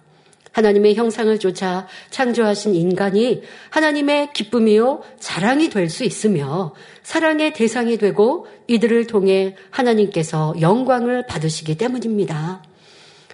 [0.52, 9.06] 하나님의 형상을 쫓아 창조하신 인간이 하나님의 기쁨이요 자랑이 될 수 있으며 사랑의 대상이 되고 이들을
[9.06, 12.62] 통해 하나님께서 영광을 받으시기 때문입니다.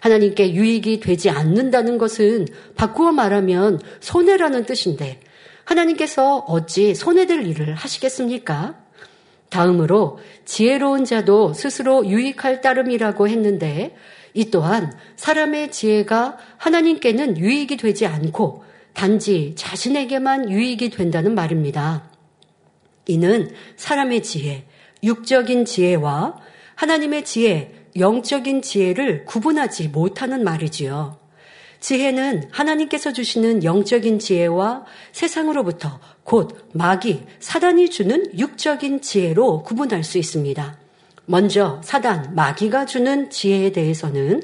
[0.05, 5.19] 하나님께 유익이 되지 않는다는 것은 바꾸어 말하면 손해라는 뜻인데
[5.65, 8.75] 하나님께서 어찌 손해될 일을 하시겠습니까?
[9.49, 13.97] 다음으로 지혜로운 자도 스스로 유익할 따름이라고 했는데
[14.35, 18.63] 이 또한 사람의 지혜가 하나님께는 유익이 되지 않고
[18.93, 22.11] 단지 자신에게만 유익이 된다는 말입니다.
[23.07, 24.67] 이는 사람의 지혜,
[25.03, 26.37] 육적인 지혜와
[26.75, 31.19] 하나님의 지혜, 영적인 지혜를 구분하지 못하는 말이지요.
[31.81, 40.79] 지혜는 하나님께서 주시는 영적인 지혜와 세상으로부터 곧 마귀, 사단이 주는 육적인 지혜로 구분할 수 있습니다.
[41.27, 44.43] 먼저 사단, 마귀가 주는 지혜에 대해서는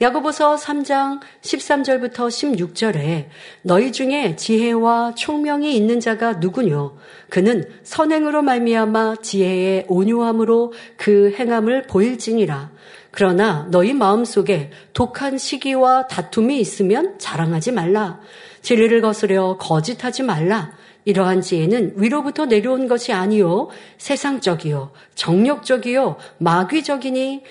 [0.00, 3.26] 야고보서 3장 13절부터 16절에
[3.60, 6.96] 너희 중에 지혜와 총명이 있는 자가 누구뇨?
[7.28, 12.70] 그는 선행으로 말미암아 지혜의 온유함으로 그 행함을 보일지니라.
[13.10, 18.20] 그러나 너희 마음속에 독한 시기와 다툼이 있으면 자랑하지 말라.
[18.62, 20.72] 진리를 거스려 거짓하지 말라.
[21.04, 27.42] 이러한 지혜는 위로부터 내려온 것이 아니요 세상적이요 정력적이요 마귀적이니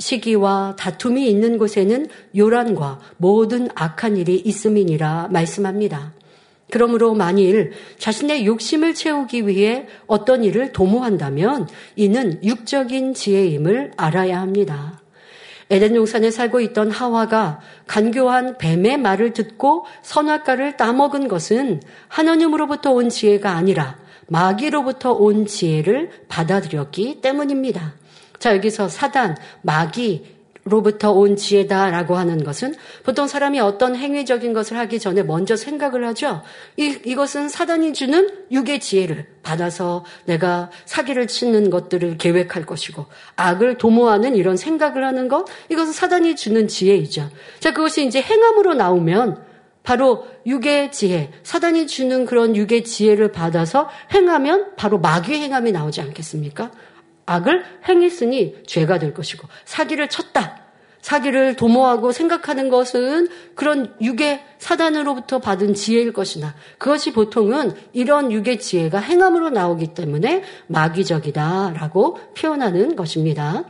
[0.00, 6.12] 시기와 다툼이 있는 곳에는 요란과 모든 악한 일이 있음이니라 말씀합니다.
[6.70, 15.00] 그러므로 만일 자신의 욕심을 채우기 위해 어떤 일을 도모한다면 이는 육적인 지혜임을 알아야 합니다.
[15.68, 23.52] 에덴 용산에 살고 있던 하와가 간교한 뱀의 말을 듣고 선악과를 따먹은 것은 하나님으로부터 온 지혜가
[23.52, 27.94] 아니라 마귀로부터 온 지혜를 받아들였기 때문입니다.
[28.40, 34.98] 자, 여기서 사단, 마귀, 로부터 온 지혜다라고 하는 것은 보통 사람이 어떤 행위적인 것을 하기
[34.98, 36.42] 전에 먼저 생각을 하죠.
[36.76, 44.36] 이, 이것은 사단이 주는 육의 지혜를 받아서 내가 사기를 치는 것들을 계획할 것이고 악을 도모하는
[44.36, 47.30] 이런 생각을 하는 것 이것은 사단이 주는 지혜이죠.
[47.58, 49.50] 자, 그것이 이제 행함으로 나오면
[49.82, 56.70] 바로 육의 지혜, 사단이 주는 그런 육의 지혜를 받아서 행하면 바로 마귀 행함이 나오지 않겠습니까?
[57.30, 60.60] 악을 행했으니 죄가 될 것이고 사기를 쳤다.
[61.00, 68.98] 사기를 도모하고 생각하는 것은 그런 육의 사단으로부터 받은 지혜일 것이나 그것이 보통은 이런 육의 지혜가
[68.98, 73.64] 행함으로 나오기 때문에 마귀적이다라고 표현하는 것입니다.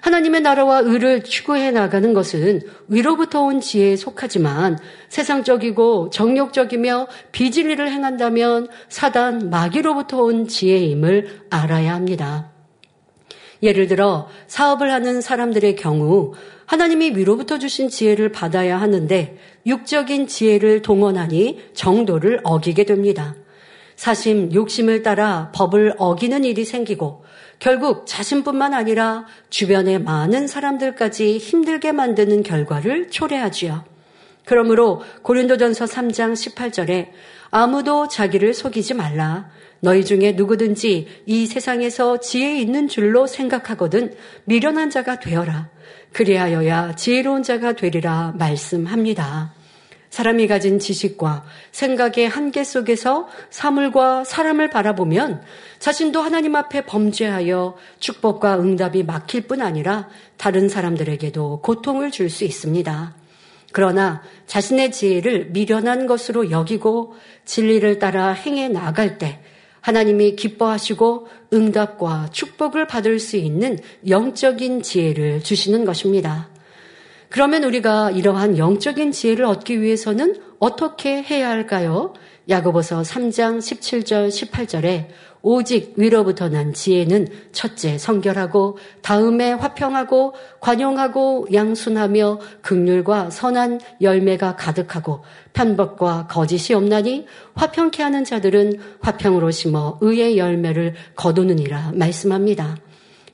[0.00, 9.50] 하나님의 나라와 의를 추구해 나가는 것은 위로부터 온 지혜에 속하지만 세상적이고 정욕적이며 비진리를 행한다면 사단
[9.50, 12.57] 마귀로부터 온 지혜임을 알아야 합니다.
[13.62, 16.34] 예를 들어 사업을 하는 사람들의 경우
[16.66, 23.34] 하나님이 위로부터 주신 지혜를 받아야 하는데 육적인 지혜를 동원하니 정도를 어기게 됩니다.
[23.96, 27.24] 사심, 욕심을 따라 법을 어기는 일이 생기고
[27.58, 33.97] 결국 자신뿐만 아니라 주변의 많은 사람들까지 힘들게 만드는 결과를 초래하지요.
[34.48, 37.10] 그러므로 고린도전서 3장 18절에
[37.50, 39.50] 아무도 자기를 속이지 말라.
[39.80, 44.14] 너희 중에 누구든지 이 세상에서 지혜 있는 줄로 생각하거든
[44.46, 45.68] 미련한 자가 되어라.
[46.14, 49.52] 그리하여야 지혜로운 자가 되리라 말씀합니다.
[50.08, 55.42] 사람이 가진 지식과 생각의 한계 속에서 사물과 사람을 바라보면
[55.78, 60.08] 자신도 하나님 앞에 범죄하여 축복과 응답이 막힐 뿐 아니라
[60.38, 63.17] 다른 사람들에게도 고통을 줄 수 있습니다.
[63.72, 69.40] 그러나 자신의 지혜를 미련한 것으로 여기고 진리를 따라 행해 나갈 때
[69.80, 76.48] 하나님이 기뻐하시고 응답과 축복을 받을 수 있는 영적인 지혜를 주시는 것입니다.
[77.28, 82.14] 그러면 우리가 이러한 영적인 지혜를 얻기 위해서는 어떻게 해야 할까요?
[82.48, 85.08] 야고보서 3장 17절 18절에
[85.42, 95.22] 오직 위로부터 난 지혜는 첫째 성결하고 다음에 화평하고 관용하고 양순하며 극률과 선한 열매가 가득하고
[95.52, 102.76] 편법과 거짓이 없나니 화평케 하는 자들은 화평으로 심어 의의 열매를 거두느니라 말씀합니다.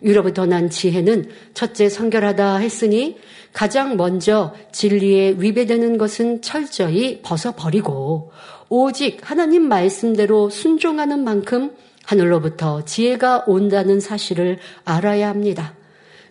[0.01, 3.17] 위로부터 난 지혜는 첫째 성결하다 했으니
[3.55, 8.31] 가장 먼저 진리에 위배되는 것은 철저히 벗어버리고
[8.69, 11.73] 오직 하나님 말씀대로 순종하는 만큼
[12.07, 15.75] 하늘로부터 지혜가 온다는 사실을 알아야 합니다.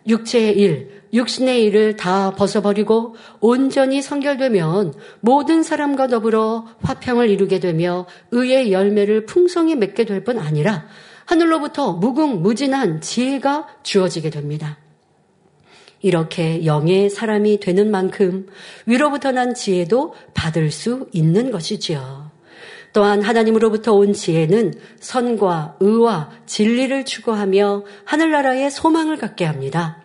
[0.07, 8.71] 육체의 일, 육신의 일을 다 벗어버리고 온전히 성결되면 모든 사람과 더불어 화평을 이루게 되며 의의
[8.71, 10.87] 열매를 풍성히 맺게 될 뿐 아니라
[11.25, 14.77] 하늘로부터 무궁무진한 지혜가 주어지게 됩니다.
[16.01, 18.47] 이렇게 영의 사람이 되는 만큼
[18.85, 22.32] 위로부터 난 지혜도 받을 수 있는 것이지요.
[22.93, 29.97] 또한 하나님으로부터 온 지혜는 선과 의와 진리를 추구하며 하늘나라의 소망을 갖게 합니다.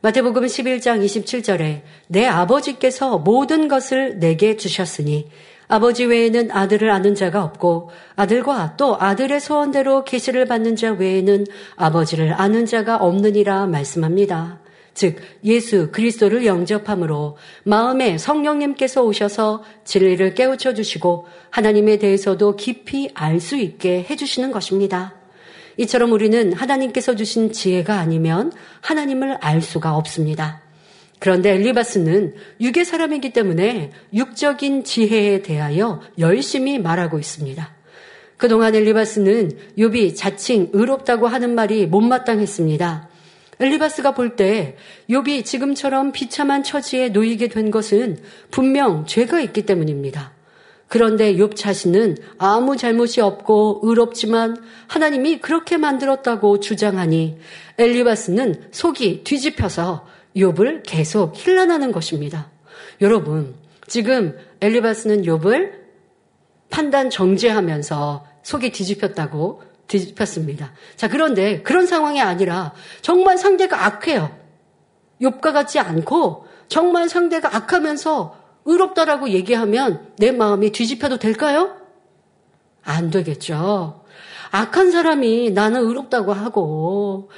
[0.00, 5.28] 마태복음 11장 27절에 내 아버지께서 모든 것을 내게 주셨으니
[5.66, 12.32] 아버지 외에는 아들을 아는 자가 없고 아들과 또 아들의 소원대로 계시를 받는 자 외에는 아버지를
[12.32, 14.60] 아는 자가 없느니라 말씀합니다.
[14.98, 23.54] 즉 예수 그리스도를 영접함으로 마음에 성령님께서 오셔서 진리를 깨우쳐 주시고 하나님에 대해서도 깊이 알 수
[23.54, 25.14] 있게 해 주시는 것입니다.
[25.76, 30.62] 이처럼 우리는 하나님께서 주신 지혜가 아니면 하나님을 알 수가 없습니다.
[31.20, 37.72] 그런데 엘리바스는 육의 사람이기 때문에 육적인 지혜에 대하여 열심히 말하고 있습니다.
[38.36, 43.07] 그동안 엘리바스는 욥이 자칭 의롭다고 하는 말이 못마땅했습니다.
[43.60, 44.76] 엘리바스가 볼 때
[45.10, 48.18] 욥이 지금처럼 비참한 처지에 놓이게 된 것은
[48.50, 50.32] 분명 죄가 있기 때문입니다.
[50.86, 57.38] 그런데 욥 자신은 아무 잘못이 없고 의롭지만 하나님이 그렇게 만들었다고 주장하니
[57.78, 62.50] 엘리바스는 속이 뒤집혀서 욥을 계속 힐난하는 것입니다.
[63.00, 63.54] 여러분,
[63.86, 65.72] 지금 엘리바스는 욥을
[66.70, 70.72] 판단 정죄하면서 속이 뒤집혔다고 뒤집혔습니다.
[70.96, 72.72] 자, 그런데 그런 상황이 아니라
[73.02, 74.30] 정말 상대가 악해요.
[75.20, 81.76] 욥과 같지 않고 정말 상대가 악하면서 의롭다라고 얘기하면 내 마음이 뒤집혀도 될까요?
[82.84, 84.04] 안 되겠죠.
[84.50, 87.30] 악한 사람이 나는 의롭다고 하고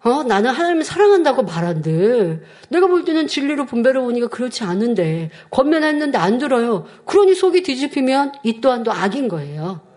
[0.00, 6.38] 어, 나는 하나님을 사랑한다고 말한들 내가 볼 때는 진리로 분별해 오니까 그렇지 않은데 권면했는데 안
[6.38, 6.86] 들어요.
[7.04, 9.87] 그러니 속이 뒤집히면 이 또한도 악인 거예요.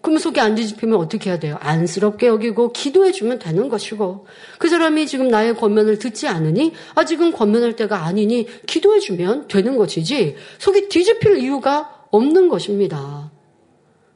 [0.00, 1.58] 그럼 속이 안 뒤집히면 어떻게 해야 돼요?
[1.60, 4.26] 안쓰럽게 여기고 기도해 주면 되는 것이고
[4.58, 10.36] 그 사람이 지금 나의 권면을 듣지 않으니 아직은 권면할 때가 아니니 기도해 주면 되는 것이지
[10.58, 13.30] 속이 뒤집힐 이유가 없는 것입니다.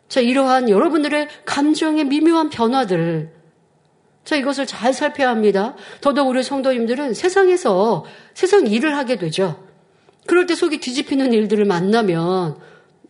[0.09, 3.33] 자, 이러한 여러분들의 감정의 미묘한 변화들
[4.25, 5.75] 자, 이것을 잘 살펴야 합니다.
[6.01, 9.63] 더더욱 우리 성도님들은 세상에서 세상 일을 하게 되죠.
[10.27, 12.57] 그럴 때 속이 뒤집히는 일들을 만나면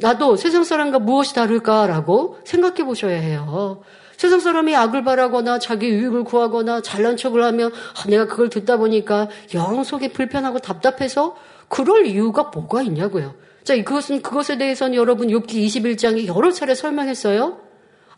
[0.05, 3.83] 나도 세상 사람과 무엇이 다를까라고 생각해 보셔야 해요.
[4.19, 9.31] 세상 사람이 악을 바라거나 자기 유익을 구하거나 잘난 척을 하면 아, 내가 그걸 듣다 보니까
[9.55, 11.37] 영 속이 불편하고 답답해서
[11.69, 13.35] 그럴 이유가 뭐가 있냐고요.
[13.65, 17.61] 자, 그것은 그것에 대해서는 여러분 욥기 21장에 여러 차례 설명했어요.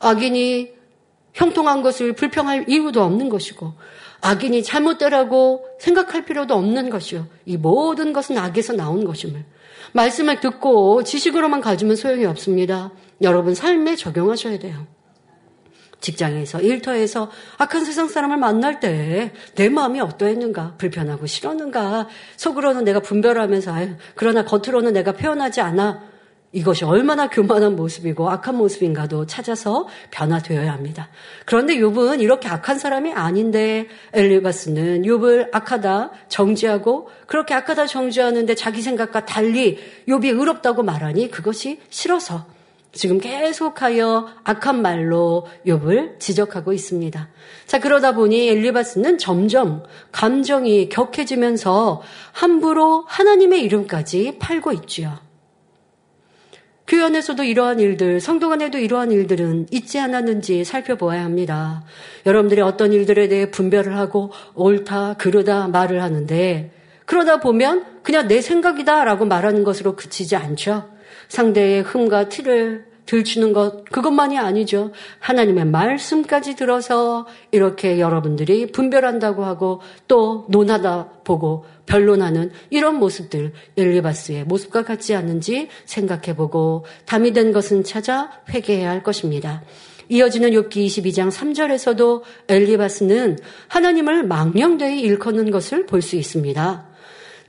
[0.01, 0.73] 악인이
[1.35, 3.75] 형통한 것을 불평할 이유도 없는 것이고
[4.23, 7.29] 악인이 잘못되라고 생각할 필요도 없는 것이요.
[7.45, 9.45] 이 모든 것은 악에서 나온 것임을.
[9.93, 12.91] 말씀을 듣고 지식으로만 가지면 소용이 없습니다.
[13.23, 14.87] 여러분 삶에 적용하셔야 돼요.
[16.01, 23.75] 직장에서 일터에서 악한 세상 사람을 만날 때 내 마음이 어떠했는가 불편하고 싫었는가 속으로는 내가 분별하면서
[24.15, 26.03] 그러나 겉으로는 내가 표현하지 않아
[26.57, 31.11] 이것이 얼마나 교만한 모습이고 악한 모습인가도 찾아서 변화되어야 합니다.
[31.45, 39.27] 그런데 욥은 이렇게 악한 사람이 아닌데 엘리바스는 욥을 악하다 정지하고 그렇게 악하다 정지하는데 자기 생각과
[39.27, 42.47] 달리 욥이 의롭다고 말하니 그것이 싫어서
[42.91, 47.29] 지금 계속하여 악한 말로 욥을 지적하고 있습니다.
[47.67, 52.01] 자, 그러다 보니 엘리바스는 점점 감정이 격해지면서
[52.33, 55.26] 함부로 하나님의 이름까지 팔고 있지요.
[56.87, 61.85] 교회 안에서도 이러한 일들, 성도 간에도 이러한 일들은 있지 않았는지 살펴보아야 합니다.
[62.27, 66.71] 여러분들이 어떤 일들에 대해 분별을 하고 옳다, 그르다 말을 하는데
[67.05, 70.89] 그러다 보면 그냥 내 생각이다라고 말하는 것으로 그치지 않죠.
[71.29, 74.91] 상대의 흠과 티를 들추는 것, 그것만이 아니죠.
[75.21, 84.83] 하나님의 말씀까지 들어서 이렇게 여러분들이 분별한다고 하고 또 논하다 보고 변론하는 이런 모습들, 엘리바스의 모습과
[84.83, 89.63] 같지 않은지 생각해 보고 담이 된 것은 찾아 회개해야 할 것입니다.
[90.09, 93.39] 이어지는 욥기 22장 3절에서도 엘리바스는
[93.69, 96.87] 하나님을 망령되이 일컫는 것을 볼 수 있습니다.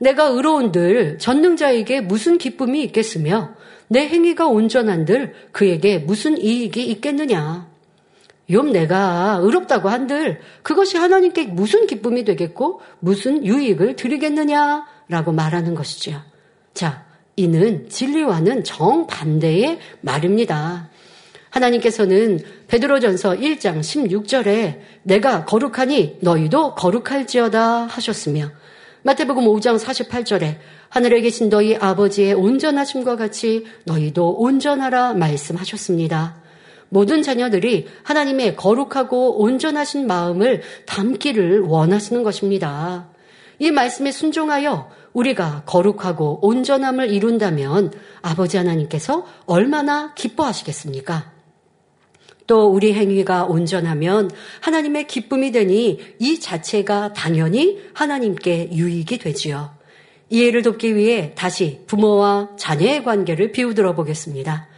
[0.00, 3.54] 내가 의로운들 전능자에게 무슨 기쁨이 있겠으며
[3.88, 7.68] 내 행위가 온전한들 그에게 무슨 이익이 있겠느냐.
[8.50, 16.22] 욥 내가 의롭다고 한들 그것이 하나님께 무슨 기쁨이 되겠고 무슨 유익을 드리겠느냐라고 말하는 것이죠.
[16.72, 17.04] 자,
[17.36, 20.88] 이는 진리와는 정반대의 말입니다.
[21.50, 28.50] 하나님께서는 베드로전서 1장 16절에 내가 거룩하니 너희도 거룩할지어다 하셨으며
[29.02, 30.56] 마태복음 5장 48절에
[30.88, 36.42] 하늘에 계신 너희 아버지의 온전하심과 같이 너희도 온전하라 말씀하셨습니다.
[36.88, 43.08] 모든 자녀들이 하나님의 거룩하고 온전하신 마음을 담기를 원하시는 것입니다.
[43.58, 51.32] 이 말씀에 순종하여 우리가 거룩하고 온전함을 이룬다면 아버지 하나님께서 얼마나 기뻐하시겠습니까?
[52.46, 54.30] 또 우리 행위가 온전하면
[54.60, 59.77] 하나님의 기쁨이 되니 이 자체가 당연히 하나님께 유익이 되지요.
[60.30, 64.68] 이해를 돕기 위해 다시 부모와 자녀의 관계를 비우들어 보겠습니다.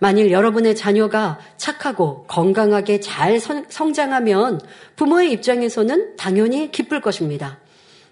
[0.00, 4.60] 만일 여러분의 자녀가 착하고 건강하게 잘 성장하면
[4.96, 7.58] 부모의 입장에서는 당연히 기쁠 것입니다.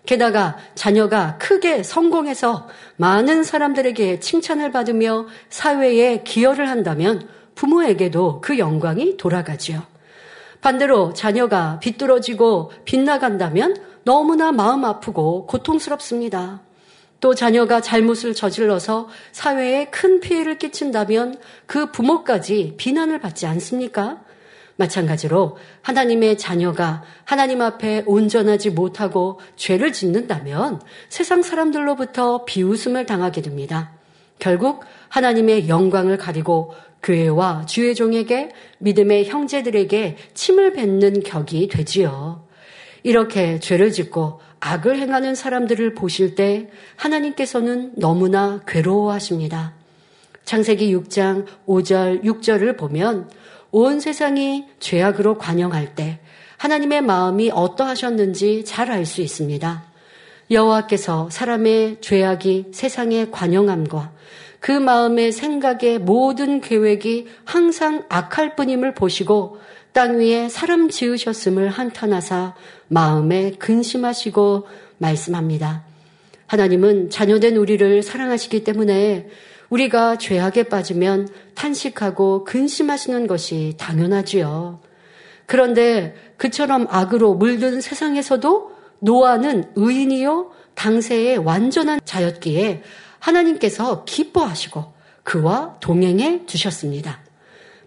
[0.05, 9.83] 게다가 자녀가 크게 성공해서 많은 사람들에게 칭찬을 받으며 사회에 기여를 한다면 부모에게도 그 영광이 돌아가지요.
[10.61, 16.66] 반대로 자녀가 비뚤어지고 빗나간다면 너무나 마음 아프고 고통스럽습니다.
[17.27, 24.21] 또 자녀가 잘못을 저질러서 사회에 큰 피해를 끼친다면 그 부모까지 비난을 받지 않습니까?
[24.77, 33.91] 마찬가지로 하나님의 자녀가 하나님 앞에 온전하지 못하고 죄를 짓는다면 세상 사람들로부터 비웃음을 당하게 됩니다.
[34.39, 42.47] 결국 하나님의 영광을 가리고 교회와 주의 종에게 믿음의 형제들에게 침을 뱉는 격이 되지요.
[43.03, 49.75] 이렇게 죄를 짓고 악을 행하는 사람들을 보실 때 하나님께서는 너무나 괴로워하십니다.
[50.45, 53.31] 창세기 6장 5절, 6절을 보면
[53.71, 56.19] 온 세상이 죄악으로 관영할 때
[56.59, 59.85] 하나님의 마음이 어떠하셨는지 잘 알 수 있습니다.
[60.51, 64.13] 여호와께서 사람의 죄악이 세상에 관영함과
[64.59, 69.59] 그 마음의 생각의 모든 계획이 항상 악할 뿐임을 보시고
[69.97, 72.55] 땅 위에 사람 지으셨음을 한탄하사
[72.89, 74.67] 마음에 근심하시고
[74.99, 75.85] 말씀합니다.
[76.47, 79.27] 하나님은 자녀된 우리를 사랑하시기 때문에
[79.71, 84.81] 우리가 죄악에 빠지면 탄식하고 근심하시는 것이 당연하지요.
[85.47, 92.83] 그런데 그처럼 악으로 물든 세상에서도 노아는 의인이요 당세의 완전한 자였기에
[93.19, 94.93] 하나님께서 기뻐하시고
[95.23, 97.21] 그와 동행해 주셨습니다.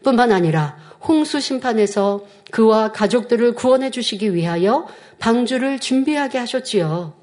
[0.04, 4.88] 뿐만 아니라 홍수 심판에서 그와 가족들을 구원해 주시기 위하여
[5.20, 7.14] 방주를 준비하게 하셨지요.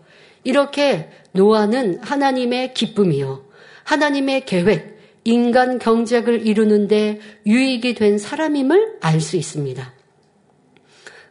[0.45, 3.45] 이렇게 노아는 하나님의 기쁨이요.
[3.85, 9.93] 하나님의 계획, 인간 경작을 이루는데 유익이 된 사람임을 알 수 있습니다.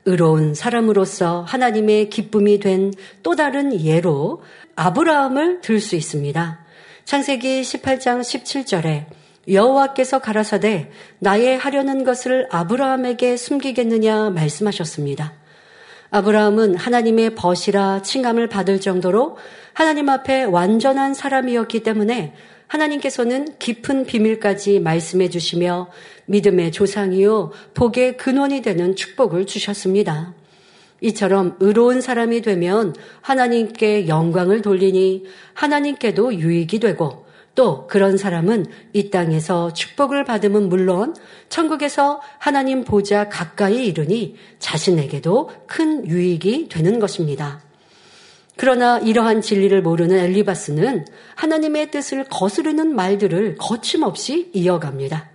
[0.06, 2.92] 의로운 사람으로서 하나님의 기쁨이 된
[3.24, 4.44] 또 다른 예로
[4.76, 6.60] 아브라함을 들 수 있습니다.
[7.06, 9.06] 창세기 18장 17절에
[9.48, 10.90] 여호와께서 가라사대
[11.20, 15.34] 나의 하려는 것을 아브라함에게 숨기겠느냐 말씀하셨습니다.
[16.10, 19.38] 아브라함은 하나님의 벗이라 칭함을 받을 정도로
[19.74, 22.34] 하나님 앞에 완전한 사람이었기 때문에
[22.68, 25.90] 하나님께서는 깊은 비밀까지 말씀해 주시며
[26.26, 30.34] 믿음의 조상이요 복의 근원이 되는 축복을 주셨습니다.
[31.02, 37.25] 이처럼 의로운 사람이 되면 하나님께 영광을 돌리니 하나님께도 유익이 되고
[37.56, 41.16] 또 그런 사람은 이 땅에서 축복을 받으면 물론
[41.50, 47.62] 천국에서 하나님 보자 가까이 이르니 자신에게도 큰 유익이 되는 것입니다.
[48.58, 55.30] 그러나 이러한 진리를 모르는 엘리바스는 하나님의 뜻을 거스르는 말들을 거침없이 이어갑니다.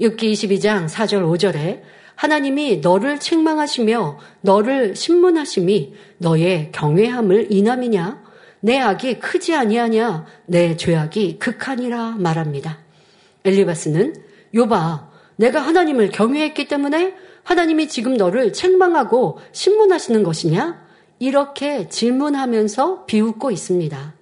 [0.00, 1.82] 6기 22장 4절 5절에
[2.16, 8.23] 하나님이 너를 책망하시며 너를 신문하심이 너의 경외함을 인함이냐?
[8.64, 10.24] 내 악이 크지 아니하냐?
[10.46, 12.78] 내 죄악이 극하니라 말합니다.
[13.44, 14.14] 엘리바스는
[14.54, 20.82] 요바 내가 하나님을 경외했기 때문에 하나님이 지금 너를 책망하고 신문하시는 것이냐?
[21.18, 24.14] 이렇게 질문하면서 비웃고 있습니다.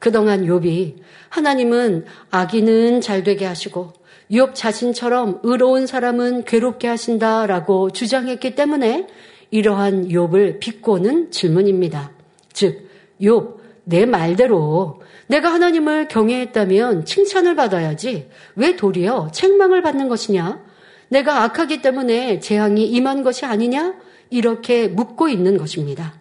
[0.00, 0.96] 그동안 욥이
[1.28, 3.92] 하나님은 악인은 잘 되게 하시고
[4.32, 9.06] 욥 자신처럼 의로운 사람은 괴롭게 하신다라고 주장했기 때문에
[9.52, 12.10] 이러한 욥을 비꼬는 질문입니다.
[12.52, 12.88] 즉,
[13.20, 13.57] 욥,
[13.88, 20.62] 내 말대로 내가 하나님을 경외했다면 칭찬을 받아야지 왜 도리어 책망을 받는 것이냐?
[21.08, 23.94] 내가 악하기 때문에 재앙이 임한 것이 아니냐?
[24.28, 26.20] 이렇게 묻고 있는 것입니다.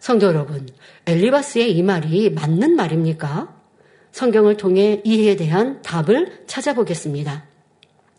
[0.00, 0.68] 성도 여러분,
[1.06, 3.54] 엘리바스의 이 말이 맞는 말입니까?
[4.10, 7.44] 성경을 통해 이해에 대한 답을 찾아보겠습니다.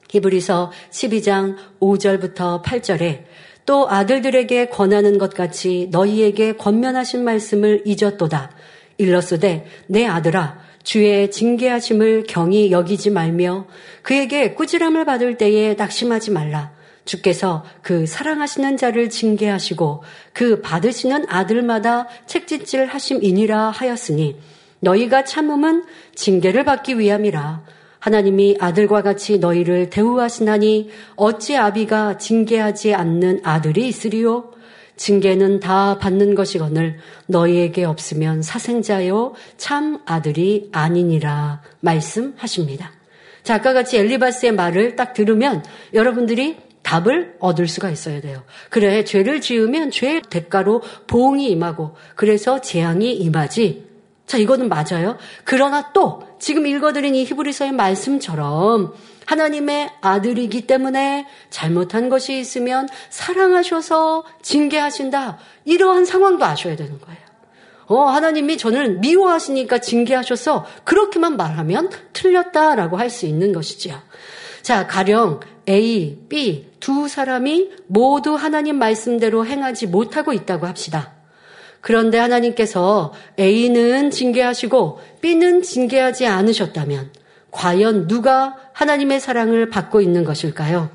[0.09, 3.25] 히브리서 12장 5절부터 8절에
[3.65, 8.51] 또 아들들에게 권하는 것 같이 너희에게 권면하신 말씀을 잊었도다.
[8.97, 13.65] 일러스되 내 아들아 주의 징계하심을 경히 여기지 말며
[14.01, 16.71] 그에게 꾸지람을 받을 때에 낙심하지 말라.
[17.05, 24.37] 주께서 그 사랑하시는 자를 징계하시고 그 받으시는 아들마다 책짓질 하심이니라 하였으니
[24.79, 25.85] 너희가 참음은
[26.15, 27.63] 징계를 받기 위함이라.
[27.99, 34.51] 하나님이 아들과 같이 너희를 대우하시나니 어찌 아비가 징계하지 않는 아들이 있으리요?
[34.95, 42.91] 징계는 다 받는 것이거늘 너희에게 없으면 사생자요 참 아들이 아니니라 말씀하십니다.
[43.43, 45.63] 자, 아까 같이 엘리바스의 말을 딱 들으면
[45.93, 48.43] 여러분들이 답을 얻을 수가 있어야 돼요.
[48.69, 53.87] 그래, 죄를 지으면 죄의 대가로 보응이 임하고, 그래서 재앙이 임하지.
[54.25, 55.17] 자, 이거는 맞아요.
[55.43, 58.93] 그러나 또, 지금 읽어드린 이 히브리서의 말씀처럼,
[59.25, 65.37] 하나님의 아들이기 때문에 잘못한 것이 있으면 사랑하셔서 징계하신다.
[65.63, 67.21] 이러한 상황도 아셔야 되는 거예요.
[67.85, 73.97] 어, 하나님이 저는 미워하시니까 징계하셔서 그렇게만 말하면 틀렸다라고 할 수 있는 것이지요.
[74.61, 75.39] 자, 가령
[75.69, 81.13] A, B 두 사람이 모두 하나님 말씀대로 행하지 못하고 있다고 합시다.
[81.83, 87.11] 그런데 하나님께서 A는 징계하시고 B는 징계하지 않으셨다면
[87.51, 90.89] 과연 누가 하나님의 사랑을 받고 있는 것일까요?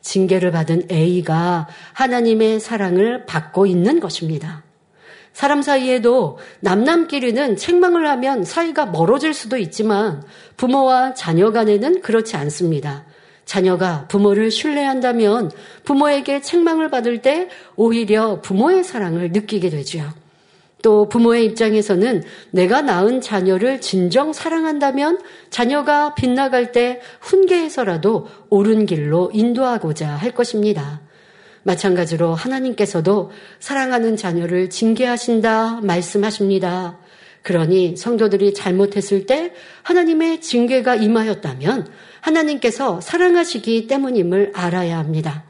[0.00, 4.62] 징계를 받은 A가 하나님의 사랑을 받고 있는 것입니다.
[5.34, 10.22] 사람 사이에도 남남끼리는 책망을 하면 사이가 멀어질 수도 있지만
[10.56, 13.04] 부모와 자녀 간에는 그렇지 않습니다.
[13.44, 15.50] 자녀가 부모를 신뢰한다면
[15.84, 20.12] 부모에게 책망을 받을 때 오히려 부모의 사랑을 느끼게 되지요.
[20.82, 25.18] 또 부모의 입장에서는 내가 낳은 자녀를 진정 사랑한다면
[25.48, 31.00] 자녀가 빗나갈 때 훈계해서라도 옳은 길로 인도하고자 할 것입니다.
[31.62, 33.30] 마찬가지로 하나님께서도
[33.60, 36.98] 사랑하는 자녀를 징계하신다 말씀하십니다.
[37.40, 41.86] 그러니 성도들이 잘못했을 때 하나님의 징계가 임하였다면
[42.24, 45.44] 하나님께서 사랑하시기 때문임을 알아야 합니다.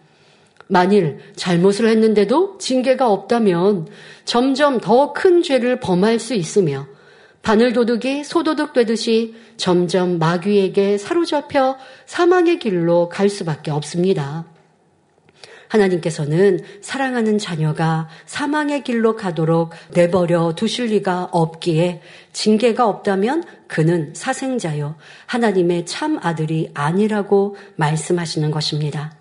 [0.66, 3.86] 만일 잘못을 했는데도 징계가 없다면
[4.24, 6.86] 점점 더 큰 죄를 범할 수 있으며
[7.42, 14.46] 바늘도둑이 소도둑 되듯이 점점 마귀에게 사로잡혀 사망의 길로 갈 수밖에 없습니다.
[15.74, 22.00] 하나님께서는 사랑하는 자녀가 사망의 길로 가도록 내버려 두실 리가 없기에
[22.32, 24.94] 징계가 없다면 그는 사생자요.
[25.26, 29.12] 하나님의 참 아들이 아니라고 말씀하시는 것입니다.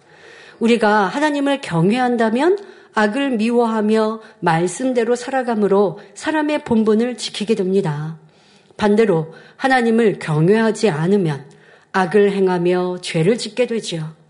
[0.60, 2.58] 우리가 하나님을 경외한다면
[2.94, 8.20] 악을 미워하며 말씀대로 살아감으로 사람의 본분을 지키게 됩니다.
[8.78, 11.46] 반대로 하나님을 경외하지 않으면
[11.92, 14.23] 악을 행하며 죄를 짓게 되지요.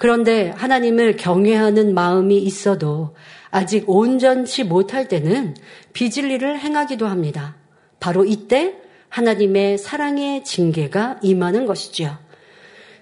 [0.00, 3.14] 그런데 하나님을 경외하는 마음이 있어도
[3.50, 5.54] 아직 온전치 못할 때는
[5.92, 7.56] 비진리를 행하기도 합니다.
[8.00, 8.76] 바로 이때
[9.10, 12.16] 하나님의 사랑의 징계가 임하는 것이지요.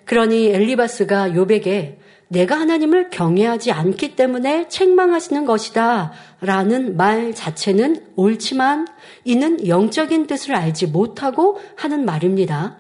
[0.07, 6.11] 그러니 엘리바스가 요백에 내가 하나님을 경외하지 않기 때문에 책망하시는 것이다.
[6.41, 8.89] 라는 말 자체는 옳지만
[9.23, 12.79] 이는 영적인 뜻을 알지 못하고 하는 말입니다.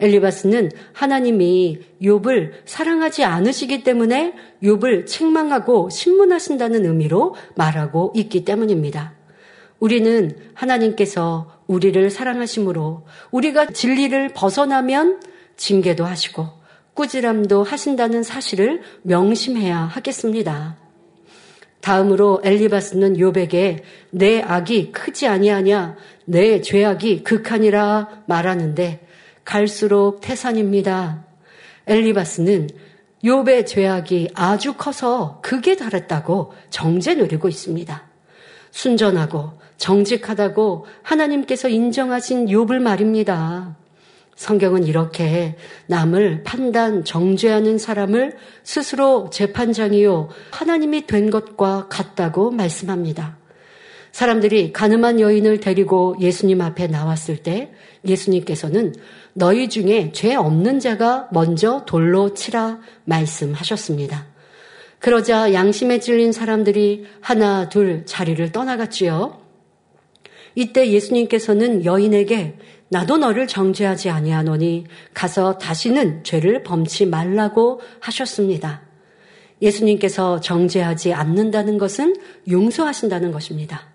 [0.00, 9.14] 엘리바스는 하나님이 욥을 사랑하지 않으시기 때문에 욥을 책망하고 신문하신다는 의미로 말하고 있기 때문입니다.
[9.78, 15.20] 우리는 하나님께서 우리를 사랑하심으로 우리가 진리를 벗어나면
[15.56, 16.48] 징계도 하시고
[16.94, 20.76] 꾸지람도 하신다는 사실을 명심해야 하겠습니다.
[21.80, 25.96] 다음으로 엘리바스는 요백에 내 악이 크지 아니하냐
[26.26, 29.06] 내 죄악이 극하니라 말하는데
[29.44, 31.24] 갈수록 태산입니다.
[31.86, 32.68] 엘리바스는
[33.24, 38.02] 욥의 죄악이 아주 커서 극에 달했다고 정죄 누리고 있습니다.
[38.70, 43.76] 순전하고 정직하다고 하나님께서 인정하신 욥을 말입니다.
[44.36, 53.36] 성경은 이렇게 남을 판단, 정죄하는 사람을 스스로 재판장이요, 하나님이 된 것과 같다고 말씀합니다.
[54.12, 57.72] 사람들이 가늠한 여인을 데리고 예수님 앞에 나왔을 때
[58.04, 58.94] 예수님께서는
[59.34, 64.26] 너희 중에 죄 없는 자가 먼저 돌로 치라 말씀하셨습니다.
[64.98, 69.40] 그러자 양심에 찔린 사람들이 하나, 둘 자리를 떠나갔지요.
[70.54, 72.56] 이때 예수님께서는 여인에게
[72.88, 74.84] 나도 너를 정죄하지 아니하노니
[75.14, 78.82] 가서 다시는 죄를 범치 말라고 하셨습니다.
[79.62, 82.16] 예수님께서 정죄하지 않는다는 것은
[82.50, 83.89] 용서하신다는 것입니다.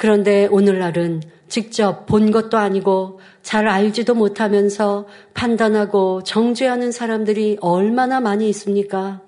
[0.00, 9.20] 그런데 오늘날은 직접 본 것도 아니고 잘 알지도 못하면서 판단하고 정죄하는 사람들이 얼마나 많이 있습니까?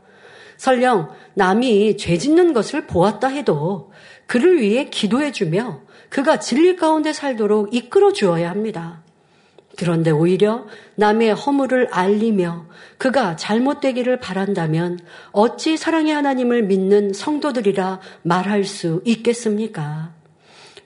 [0.56, 3.92] 설령 남이 죄 짓는 것을 보았다 해도
[4.26, 9.02] 그를 위해 기도해주며 그가 진리 가운데 살도록 이끌어 주어야 합니다.
[9.76, 10.64] 그런데 오히려
[10.94, 12.64] 남의 허물을 알리며
[12.96, 15.00] 그가 잘못되기를 바란다면
[15.32, 20.21] 어찌 사랑의 하나님을 믿는 성도들이라 말할 수 있겠습니까?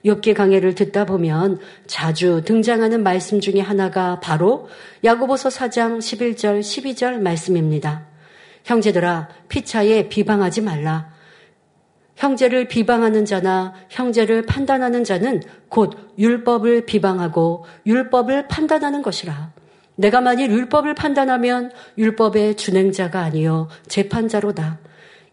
[0.06, 4.68] 욥기 강해를 듣다 보면 자주 등장하는 말씀 중에 하나가 바로
[5.04, 8.06] 야고보서 4장 11절 12절 말씀입니다.
[8.64, 11.10] 형제들아 피차에 비방하지 말라.
[12.14, 19.52] 형제를 비방하는 자나 형제를 판단하는 자는 곧 율법을 비방하고 율법을 판단하는 것이라.
[19.96, 24.78] 내가 만일 율법을 판단하면 율법의 준행자가 아니요 재판자로다.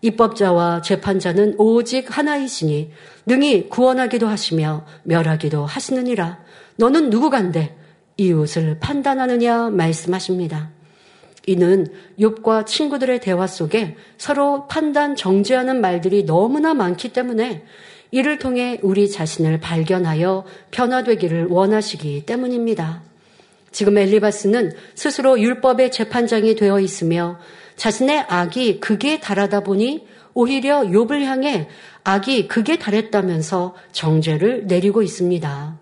[0.04, 2.92] 입법자와 재판자는 오직 하나이시니
[3.26, 6.40] 능히 구원하기도 하시며 멸하기도 하시느니라.
[6.76, 7.76] 너는 누구간데
[8.18, 10.72] 이웃을 판단하느냐 말씀하십니다.
[11.48, 11.88] 이는
[12.20, 17.64] 욥과 친구들의 대화 속에 서로 판단 정죄하는 말들이 너무나 많기 때문에
[18.12, 23.02] 이를 통해 우리 자신을 발견하여 변화되기를 원하시기 때문입니다.
[23.72, 27.40] 지금 엘리바스는 스스로 율법의 재판장이 되어 있으며
[27.76, 31.68] 자신의 악이 극에 달하다 보니 오히려 욥을 향해
[32.04, 35.80] 악이 극에 달했다면서 정죄를 내리고 있습니다.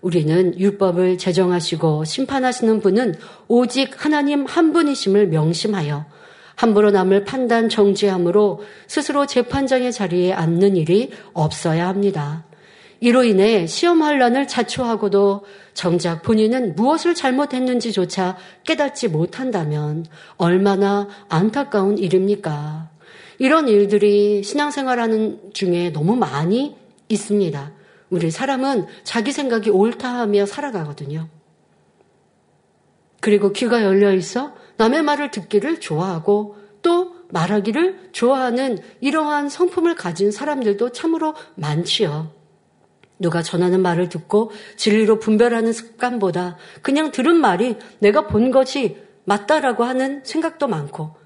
[0.00, 3.14] 우리는 율법을 제정하시고 심판하시는 분은
[3.48, 6.06] 오직 하나님 한 분이심을 명심하여
[6.54, 12.44] 함부로 남을 판단 정지함으로 스스로 재판장의 자리에 앉는 일이 없어야 합니다.
[13.00, 15.44] 이로 인해 시험 환란을 자초하고도
[15.74, 22.88] 정작 본인은 무엇을 잘못했는지조차 깨닫지 못한다면 얼마나 안타까운 일입니까?
[23.38, 26.74] 이런 일들이 신앙생활하는 중에 너무 많이
[27.08, 27.72] 있습니다.
[28.08, 31.28] 우리 사람은 자기 생각이 옳다 하며 살아가거든요.
[33.20, 40.92] 그리고 귀가 열려 있어 남의 말을 듣기를 좋아하고 또 말하기를 좋아하는 이러한 성품을 가진 사람들도
[40.92, 42.30] 참으로 많지요.
[43.18, 50.22] 누가 전하는 말을 듣고 진리로 분별하는 습관보다 그냥 들은 말이 내가 본 것이 맞다라고 하는
[50.24, 51.16] 생각도 많고,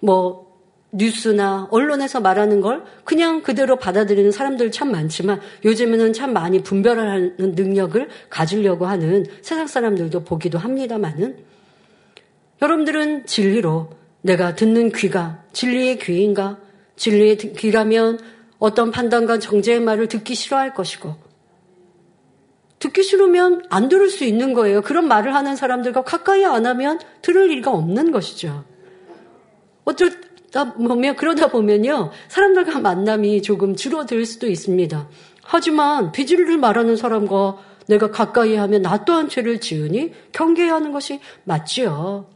[0.00, 0.50] 뭐,
[0.92, 8.08] 뉴스나 언론에서 말하는 걸 그냥 그대로 받아들이는 사람들 참 많지만 요즘에는 참 많이 분별하는 능력을
[8.28, 11.38] 가지려고 하는 세상 사람들도 보기도 합니다만은
[12.60, 13.90] 여러분들은 진리로
[14.22, 16.58] 내가 듣는 귀가 진리의 귀인가?
[16.96, 18.18] 진리의 귀라면
[18.60, 21.16] 어떤 판단과 정죄의 말을 듣기 싫어할 것이고
[22.78, 24.80] 듣기 싫으면 안 들을 수 있는 거예요.
[24.82, 28.64] 그런 말을 하는 사람들과 가까이 안 하면 들을 리가 없는 것이죠.
[29.84, 30.12] 어쩔
[30.52, 35.08] 보면 그러다 보면요 사람들과 만남이 조금 줄어들 수도 있습니다.
[35.42, 42.28] 하지만 비질를 말하는 사람과 내가 가까이 하면 나 또한 죄를 지으니 경계해야 하는 것이 맞지요.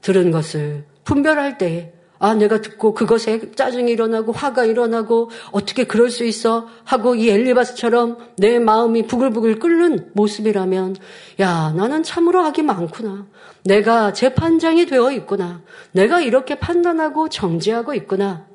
[0.00, 6.24] 들은 것을 분별할 때, 아, 내가 듣고 그것에 짜증이 일어나고 화가 일어나고 어떻게 그럴 수
[6.24, 6.66] 있어?
[6.84, 10.96] 하고 이 엘리바스처럼 내 마음이 부글부글 끓는 모습이라면,
[11.40, 13.28] 야, 나는 참으로 악이 많구나.
[13.64, 15.62] 내가 재판장이 되어 있구나.
[15.92, 18.46] 내가 이렇게 판단하고 정죄하고 있구나.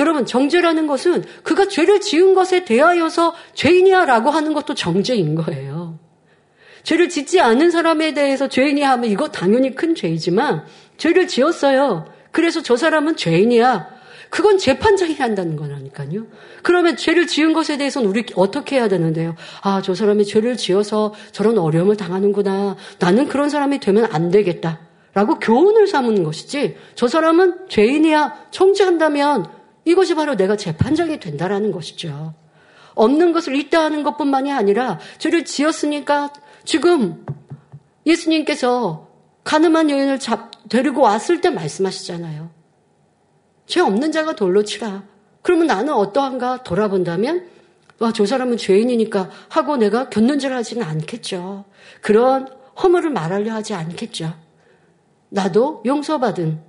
[0.00, 6.00] 여러분, 정죄라는 것은 그가 죄를 지은 것에 대하여서 죄인이야 라고 하는 것도 정죄인 거예요.
[6.82, 10.64] 죄를 짓지 않은 사람에 대해서 죄인이야 하면 이거 당연히 큰 죄이지만
[10.96, 12.17] 죄를 지었어요.
[12.30, 13.98] 그래서 저 사람은 죄인이야.
[14.30, 16.26] 그건 재판장이 한다는 거라니까요.
[16.62, 19.34] 그러면 죄를 지은 것에 대해서는 우리 어떻게 해야 되는데요?
[19.62, 22.76] 아, 저 사람이 죄를 지어서 저런 어려움을 당하는구나.
[22.98, 24.80] 나는 그런 사람이 되면 안 되겠다.
[25.14, 28.48] 라고 교훈을 삼는 것이지, 저 사람은 죄인이야.
[28.50, 29.46] 청지한다면
[29.84, 32.34] 이것이 바로 내가 재판장이 된다라는 것이죠.
[32.94, 36.32] 없는 것을 있다 하는 것 뿐만이 아니라 죄를 지었으니까
[36.64, 37.24] 지금
[38.04, 39.08] 예수님께서
[39.44, 42.50] 가늠한 여인을 잡, 데리고 왔을 때 말씀하시잖아요.
[43.66, 45.04] 죄 없는 자가 돌로 치라.
[45.42, 47.48] 그러면 나는 어떠한가 돌아본다면
[48.00, 51.64] 와, 저 사람은 죄인이니까 하고 내가 견눈질 하지는 않겠죠.
[52.00, 52.48] 그런
[52.80, 54.34] 허물을 말하려 하지 않겠죠.
[55.30, 56.60] 나도 용서받은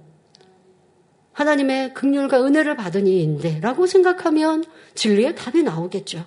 [1.34, 4.64] 하나님의 극률과 은혜를 받은 이인데 라고 생각하면
[4.96, 6.26] 진리의 답이 나오겠죠.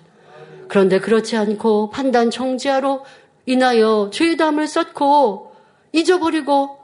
[0.69, 3.03] 그런데 그렇지 않고 판단 정지하로
[3.45, 5.53] 인하여 죄담을 쌓고
[5.91, 6.79] 잊어버리고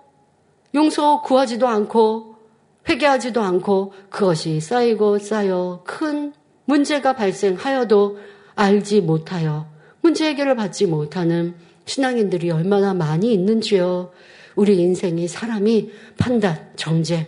[0.76, 2.36] 용서 구하지도 않고
[2.88, 6.34] 회개하지도 않고 그것이 쌓이고 쌓여 큰
[6.65, 8.20] 문제가 발생하여도
[8.55, 9.67] 알지 못하여
[10.01, 11.55] 문제 해결을 받지 못하는
[11.86, 14.11] 신앙인들이 얼마나 많이 있는지요.
[14.55, 17.28] 우리 인생이 사람이 판단, 정죄,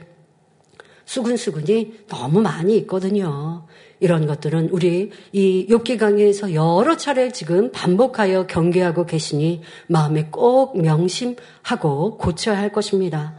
[1.06, 3.66] 수근수근이 너무 많이 있거든요.
[4.02, 12.18] 이런 것들은 우리 이 욥기 강의에서 여러 차례 지금 반복하여 경계하고 계시니 마음에 꼭 명심하고
[12.18, 13.36] 고쳐야 할 것입니다.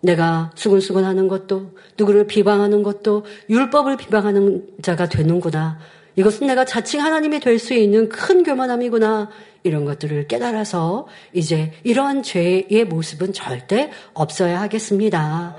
[0.00, 5.78] 내가 수근수근하는 것도 누구를 비방하는 것도 율법을 비방하는 자가 되는구나.
[6.16, 9.30] 이것은 내가 자칭 하나님이 될 수 있는 큰 교만함이구나.
[9.62, 15.56] 이런 것들을 깨달아서 이제 이러한 죄의 모습은 절대 없어야 하겠습니다.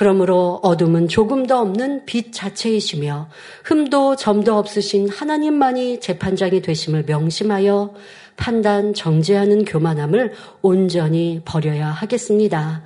[0.00, 3.28] 그러므로 어둠은 조금 더 없는 빛 자체이시며
[3.64, 7.92] 흠도 점도 없으신 하나님만이 재판장이 되심을 명심하여
[8.34, 10.32] 판단 정죄하는 교만함을
[10.62, 12.82] 온전히 버려야 하겠습니다.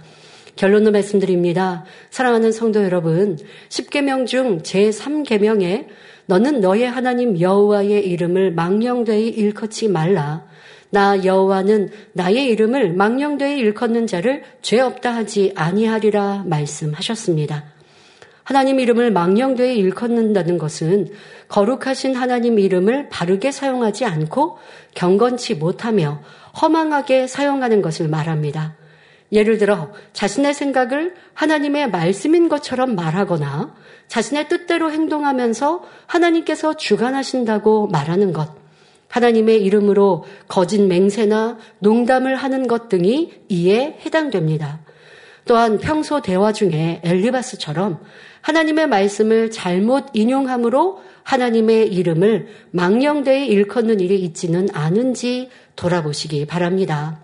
[0.56, 1.84] 결론을 말씀드립니다.
[2.10, 3.38] 사랑하는 성도 여러분,
[3.68, 5.86] 10계명 중 제3계명에
[6.26, 10.44] 너는 너의 하나님 여호와의 이름을 망령되이 일컫지 말라.
[10.94, 17.64] 나 여호와는 나의 이름을 망령되이 일컫는 자를 죄 없다 하지 아니하리라 말씀하셨습니다.
[18.44, 21.08] 하나님 이름을 망령되이 일컫는다는 것은
[21.48, 24.58] 거룩하신 하나님 이름을 바르게 사용하지 않고
[24.94, 26.22] 경건치 못하며
[26.62, 28.76] 허망하게 사용하는 것을 말합니다.
[29.32, 33.74] 예를 들어 자신의 생각을 하나님의 말씀인 것처럼 말하거나
[34.06, 38.63] 자신의 뜻대로 행동하면서 하나님께서 주관하신다고 말하는 것,
[39.14, 44.80] 하나님의 이름으로 거짓 맹세나 농담을 하는 것 등이 이에 해당됩니다.
[45.44, 48.00] 또한 평소 대화 중에 엘리바스처럼
[48.40, 57.20] 하나님의 말씀을 잘못 인용함으로 하나님의 이름을 망령되이 일컫는 일이 있지는 않은지 돌아보시기 바랍니다.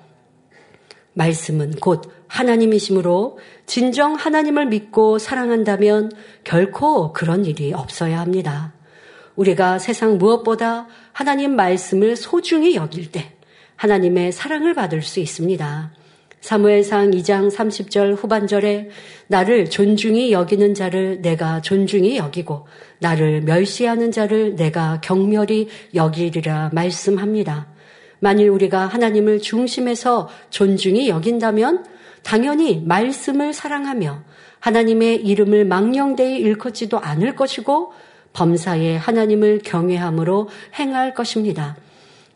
[1.14, 6.12] 말씀은 곧 하나님이심으로 진정 하나님을 믿고 사랑한다면
[6.44, 8.74] 결코 그런 일이 없어야 합니다.
[9.36, 13.32] 우리가 세상 무엇보다 하나님 말씀을 소중히 여길 때
[13.76, 15.92] 하나님의 사랑을 받을 수 있습니다.
[16.40, 18.88] 사무엘상 2장 30절 후반절에
[19.26, 22.66] 나를 존중히 여기는 자를 내가 존중히 여기고
[22.98, 27.68] 나를 멸시하는 자를 내가 경멸히 여기리라 말씀합니다.
[28.20, 31.84] 만일 우리가 하나님을 중심에서 존중히 여긴다면
[32.22, 34.22] 당연히 말씀을 사랑하며
[34.60, 37.92] 하나님의 이름을 망령되이 일컫지도 않을 것이고
[38.32, 41.76] 범사에 하나님을 경외함으로 행할 것입니다.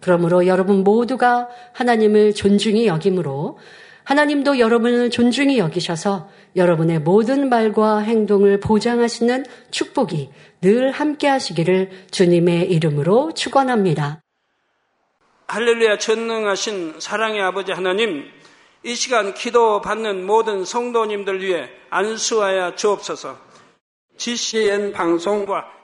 [0.01, 3.59] 그러므로 여러분 모두가 하나님을 존중히 여김으로
[4.05, 10.31] 하나님도 여러분을 존중히 여기셔서 여러분의 모든 말과 행동을 보장하시는 축복이
[10.61, 14.21] 늘 함께 하시기를 주님의 이름으로 축원합니다.
[15.47, 18.25] 할렐루야 전능하신 사랑의 아버지 하나님
[18.83, 23.39] 이 시간 기도 받는 모든 성도님들 위해 안수하여 주옵소서
[24.17, 25.84] GCN 방송과